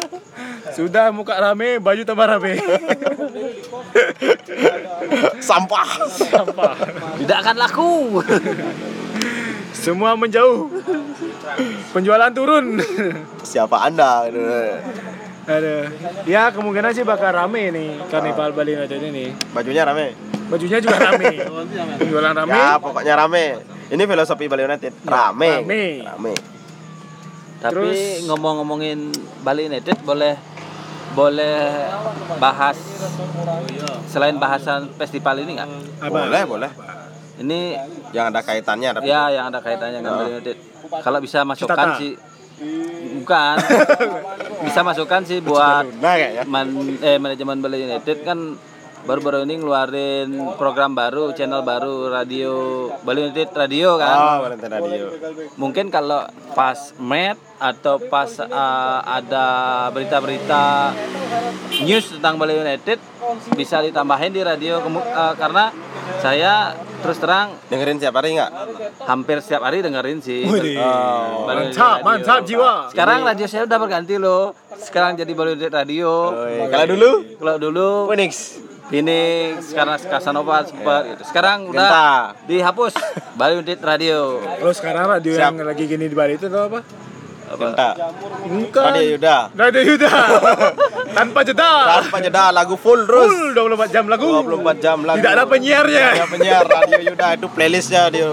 [0.71, 2.59] sudah muka rame baju tambah rame
[5.39, 5.87] sampah.
[6.09, 6.75] sampah
[7.17, 7.91] Tidak akan laku.
[9.71, 10.67] semua menjauh
[11.89, 12.81] penjualan turun
[13.41, 14.27] Siapa Anda?
[15.47, 15.75] Ada
[16.27, 20.11] ya kemungkinan sih bakal rame nih karnival Bali United ini Bajunya rame.
[20.47, 21.43] bajunya juga rame
[21.97, 23.45] penjualan rame Ya, pokoknya rame.
[23.87, 24.91] Ini filosofi Bali United.
[25.03, 25.63] Rame.
[25.63, 25.83] Rame.
[26.03, 26.33] Rame.
[27.57, 27.89] Tapi
[28.27, 30.35] ngomong-ngomongin Bali United boleh
[31.17, 31.57] boleh
[32.37, 32.77] bahas
[34.05, 35.69] selain bahasan festival ini nggak?
[36.13, 36.71] Boleh, boleh.
[37.41, 37.59] Ini
[38.13, 40.57] Yang ada kaitannya tapi ya yang ada kaitannya dengan Bali United.
[41.01, 42.13] Kalau bisa masukkan sih
[43.21, 43.55] bukan
[44.65, 46.17] bisa masukkan sih buat Nah,
[46.49, 46.65] man,
[47.01, 48.57] eh, manajemen Bali United kan
[49.07, 50.29] baru-baru ini ngeluarin
[50.59, 52.51] program baru, channel baru radio
[53.01, 54.17] Bali United Radio Oh, kan.
[54.43, 55.05] Valentine Radio.
[55.55, 59.45] Mungkin kalau pas met atau pas uh, ada
[59.89, 60.91] berita-berita
[61.81, 62.99] news tentang Bali United
[63.55, 65.71] bisa ditambahin di radio uh, karena
[66.19, 68.51] saya terus terang Dengerin setiap hari enggak?
[69.05, 70.43] hampir setiap hari dengerin sih.
[70.75, 71.47] Oh.
[71.47, 74.51] Bali United mantap mantap jiwa Sekarang radio saya udah berganti loh.
[74.75, 76.35] Sekarang jadi Bali United Radio.
[76.67, 78.66] Kalau dulu Kalau dulu Phoenix.
[78.87, 81.23] Phoenix karena Casanova sempat gitu.
[81.23, 82.09] Sekarang udah Genta.
[82.45, 82.93] dihapus
[83.39, 84.39] Bali United Radio.
[84.39, 85.43] kalau sekarang radio Siap.
[85.43, 86.79] yang lagi gini di Bali itu tau apa
[87.49, 87.89] Genta.
[88.45, 89.37] bukan Radio Yuda.
[89.53, 90.11] Radio Yuda
[91.17, 93.23] tanpa jeda Tanpa jeda lagu full terus.
[93.25, 95.17] full 24 jam lagu 24 jam lagu.
[95.17, 98.27] tidak ada penyiarnya Ada penyiar Radio Yuda itu playlistnya dia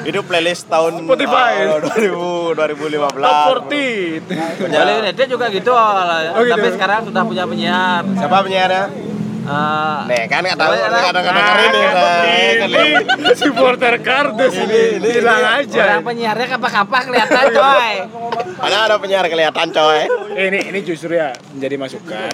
[0.00, 1.52] itu playlist tahun Spotify.
[1.68, 6.30] ah, 2000 2015 top 40 Bali United juga gitu awalnya.
[6.32, 6.50] Oh, gitu.
[6.52, 8.02] Tapi sekarang sudah punya penyiar.
[8.14, 8.84] siapa penyiarnya
[10.06, 12.52] Nih kan nggak tahu Boleh, ada dengerin nih Nek.
[12.60, 17.92] Kan ini supporter kardus ini bilang aja orang penyiarnya kapak-kapak kelihatan coy.
[18.60, 20.00] Ada ada penyiar kelihatan coy.
[20.30, 22.32] Ini ini justru ya menjadi masukan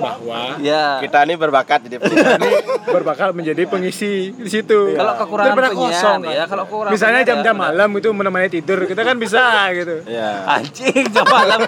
[0.00, 0.98] bahwa Ya.
[1.02, 2.38] Kita ini berbakat jadi penyiar.
[2.42, 2.52] ini
[2.88, 4.96] berbakal menjadi pengisi di situ.
[4.96, 6.32] Kalau kekurangan penyiar, kosong, kan.
[6.34, 10.02] ya, kalau kekurangan Misalnya jam-jam malam itu menemani tidur, kita kan bisa gitu.
[10.08, 10.30] Iya.
[10.48, 11.60] Anjing jam malam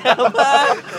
[0.00, 0.48] siapa?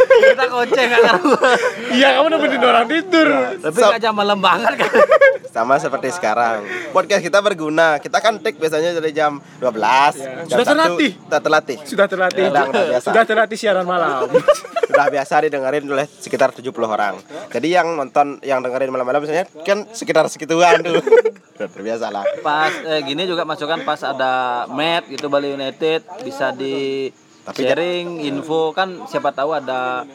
[0.08, 1.58] Kita koceng nggak karuan.
[1.92, 3.11] Iya, kamu nemenin orang tidur.
[3.12, 4.92] Tapi nggak jam malam banget kan?
[5.56, 6.64] Sama seperti sekarang.
[6.96, 8.00] Podcast kita berguna.
[8.00, 9.68] Kita kan take biasanya dari jam 12.
[9.68, 10.48] Iya.
[10.48, 11.12] Jam Sudah 1, terlatih.
[11.12, 11.78] Kita terlatih.
[11.84, 12.44] Sudah terlatih.
[12.48, 13.08] Biasa.
[13.12, 14.32] Sudah terlatih siaran malam.
[14.92, 17.20] Sudah biasa didengerin oleh sekitar 70 orang.
[17.52, 21.04] Jadi yang nonton yang dengerin malam-malam biasanya kan sekitar segituan tuh.
[21.60, 22.24] Terbiasa lah.
[22.40, 28.22] Pas eh, gini juga masukan pas ada match gitu Bali United bisa di Tapi sharing
[28.22, 30.06] info kan siapa tahu ada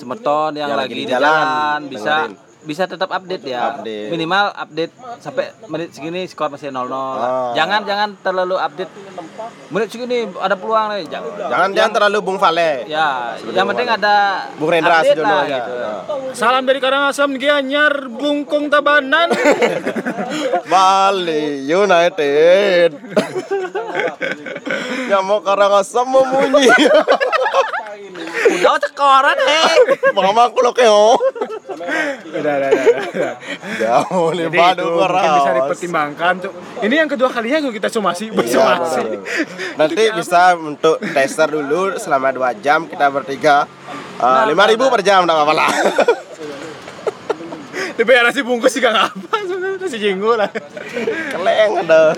[0.00, 2.48] semeton yang, Yang lagi, di jalan, jalan, bisa dengerin.
[2.60, 4.08] bisa tetap update ya Update.
[4.08, 7.52] minimal update sampai menit segini skor masih 0-0 Oh.
[7.52, 8.92] jangan jangan terlalu update
[9.68, 12.84] menit segini ada peluang nih jangan Jangan jangan terlalu Bung Vale.
[12.86, 14.16] ya yang penting ada
[14.54, 15.56] Bung Rendra lah aja.
[15.56, 15.72] gitu.
[15.74, 16.00] Nah.
[16.32, 19.32] Salam dari Karangasem Gianyar Bungkung Tabanan.
[20.70, 22.90] Bali United.
[25.10, 26.70] Yang mau Karangasem memunyi.
[28.40, 29.72] udah cekoran eh
[30.16, 31.16] Mama aku lo keo.
[31.16, 33.34] udah, udah, udah, udah.
[33.76, 36.52] Jauh dua mungkin bisa dipertimbangkan tuh.
[36.80, 39.02] Ini yang kedua kalinya kita somasi, bersomasi.
[39.04, 39.20] Iya,
[39.76, 43.64] Nanti bisa untuk tester dulu selama dua jam kita bertiga
[44.20, 45.72] Nah, lima ribu per jam nggak apa-apa lah.
[47.96, 49.36] Tapi ya nasi bungkus juga nggak apa,
[49.80, 50.48] nasi jenggo lah.
[51.32, 52.16] Keleng ada.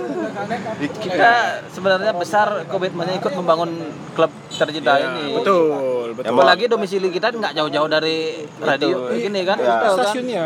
[0.99, 1.33] Kita
[1.69, 3.71] sebenarnya besar komitmennya ikut membangun
[4.13, 6.33] klub tercinta ini Betul, betul.
[6.33, 8.17] apalagi domisili kita nggak jauh-jauh dari
[8.59, 9.79] radio ini kan Ya.
[9.81, 10.05] Tahu kan?
[10.05, 10.45] Stasiunnya.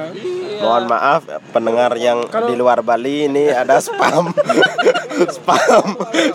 [0.56, 1.20] Mohon maaf
[1.50, 4.32] pendengar yang Kalau- di luar Bali ini ada spam.
[5.36, 5.84] spam.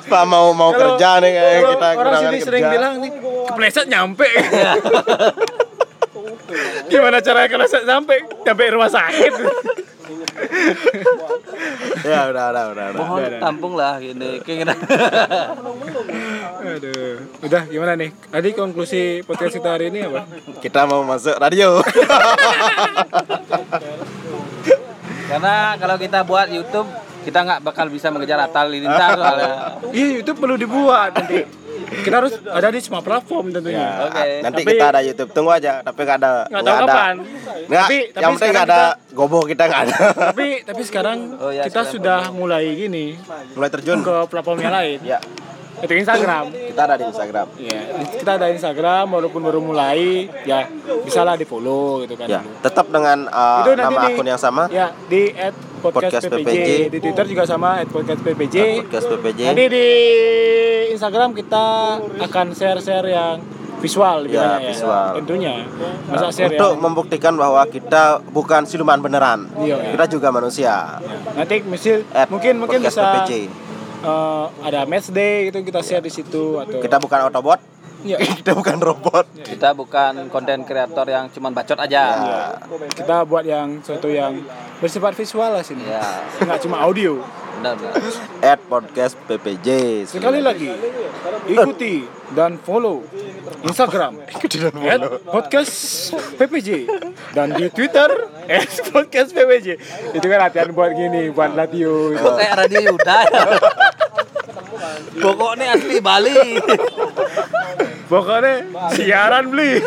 [0.02, 2.74] Spam mau mau Kalau- kerja nih kayak kalau kita orang sini sering kerja.
[2.74, 3.12] bilang nih
[3.46, 4.30] kepleset nyampe.
[6.88, 9.32] Gimana caranya kepleset sampai sampai rumah sakit?
[12.02, 12.86] Ya udah udah udah.
[12.92, 13.00] udah.
[13.02, 14.78] mohon tampung lah gini keinginan
[16.62, 18.10] Aduh, udah gimana nih?
[18.30, 20.26] Tadi konklusi podcast kita hari ini apa?
[20.62, 21.82] Kita mau masuk radio.
[25.32, 26.90] karena kalau kita buat YouTube
[27.22, 31.61] kita nggak bakal bisa mengejar Atal Lintar soalnya Iya, itu perlu dibuat nanti.
[31.94, 33.84] Kita harus ada di semua platform tentunya.
[33.84, 34.24] Ya, Oke.
[34.42, 37.14] nanti Tapi- kita ada YouTube tunggu aja tapi nggak ada Nggak tahu ada kapan.
[37.62, 39.98] nggak Tapi- tapi yang penting nggak sekarang ada gobo kita nggak ada
[40.30, 43.06] tapi tapi sekarang Oh, ya, kita sekarang sudah mulai gini
[43.52, 45.00] mulai terjun ke platform yang lain.
[45.04, 45.20] ya
[45.82, 46.44] Itu Instagram.
[46.52, 47.80] kita ada di Instagram Iya,
[48.16, 50.66] kita ada Instagram walaupun baru mulai, ya
[51.02, 52.28] bisalah di follow gitu kan.
[52.28, 55.34] ya tetap dengan uh, Itu nanti nama di- akun yang sama Ya, di
[55.82, 56.46] Podcast @podcast PPJ.
[56.46, 56.70] PPJ.
[56.88, 58.56] Di Twitter juga sama @podcastppj.
[58.84, 59.88] podcast PPJ Nanti di
[60.92, 61.66] Instagram kita
[62.22, 63.36] akan share-share yang
[63.78, 65.08] visual Ya, banyak visual.
[65.18, 65.66] Tentunya.
[66.06, 69.98] Masa share untuk yang membuktikan bahwa kita bukan siluman beneran Iya.
[69.98, 71.02] kita juga manusia
[71.32, 73.32] nanti misal At mungkin mungkin podcast bisa PPJ.
[74.02, 77.72] Eh, ada match day gitu kita share di situ atau kita bukan Autobot?
[78.02, 78.18] Iya.
[78.42, 79.26] kita bukan robot.
[79.42, 82.04] Kita bukan konten kreator yang cuman bacot aja.
[82.18, 82.42] Iya.
[82.98, 84.42] kita buat yang suatu yang
[84.82, 85.86] bersifat visual lah sini.
[85.86, 86.02] Ya
[86.42, 87.22] nggak cuma audio.
[87.62, 87.94] Benar benar.
[88.42, 89.70] At podcast PPJ
[90.10, 90.66] sekali lagi
[91.46, 93.06] ikuti dan follow
[93.62, 94.18] Instagram
[94.94, 95.74] at podcast
[96.42, 96.90] PPJ
[97.38, 98.10] dan di Twitter
[98.52, 99.68] at podcast PPJ
[100.12, 103.42] itu kan latihan buat gini buat radio kok kayak radio Yuda ya?
[105.22, 106.40] pokoknya asli Bali.
[108.12, 109.80] Pokoknya siaran beli.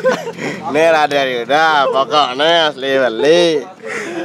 [0.72, 3.44] Ini radio udah pokoknya asli beli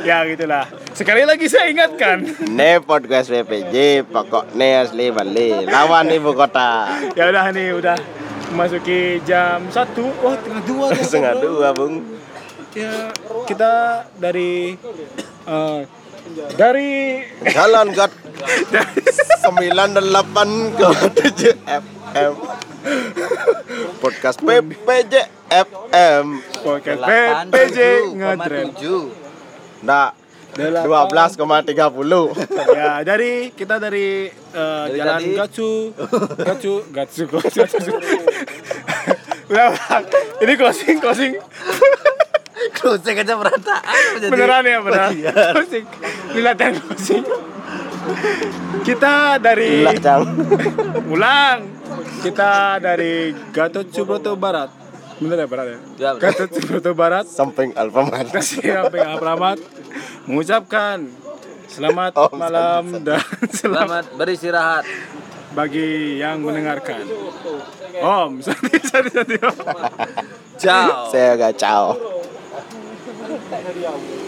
[0.07, 0.65] ya gitulah.
[0.95, 2.23] Sekali lagi saya ingatkan.
[2.47, 6.87] Ini podcast PPJ pokoknya asli beli lawan ibu kota.
[7.15, 7.99] Ya udah nih udah.
[8.49, 10.09] Memasuki jam satu.
[10.23, 11.03] Oh tengah dua tuh.
[11.05, 12.01] setengah dua bung
[12.77, 13.09] ya
[13.49, 13.73] kita
[14.21, 14.77] dari
[15.45, 15.79] eh,
[16.53, 16.91] dari
[17.49, 18.13] jalan gat
[19.41, 20.87] 98 ke
[21.57, 22.33] 7 FM
[23.97, 25.13] podcast PPJ
[25.49, 26.25] FM
[26.61, 27.01] podcast
[27.49, 27.77] PPJ
[28.13, 30.13] ngedrep 87,7 nah
[30.49, 31.69] 12,30
[32.73, 35.37] ya dari kita dari eh, Dari jalan tadi.
[35.37, 35.69] Gatsu.
[36.41, 37.93] Gatsu Gatsu Gatsu, Gatsu.
[39.49, 40.03] Udah, Bang.
[40.41, 41.37] ini closing closing
[42.73, 45.31] closing aja berantakan jadi- beneran ya beneran Oh, iya.
[45.53, 45.85] closing
[46.37, 47.23] latihan closing
[48.81, 49.85] kita dari
[51.05, 51.59] ulang
[52.19, 53.13] kita dari
[53.49, 54.69] Gatot Subroto Barat
[55.17, 56.21] bener ya Barat ya Ya, bener.
[56.25, 59.59] Gatot Subroto Barat samping Alfamart sampai Alfamart
[60.25, 61.05] mengucapkan
[61.67, 63.19] selamat Oh, malam dan
[63.51, 64.83] selamat selamat beristirahat
[65.49, 67.09] bagi yang mendengarkan.
[67.97, 69.35] Om, Santi, Santi, Santi.
[69.35, 69.57] Om.
[70.55, 71.09] Ciao.
[71.09, 71.97] Saya gak ciao.
[73.49, 74.18] Tại 了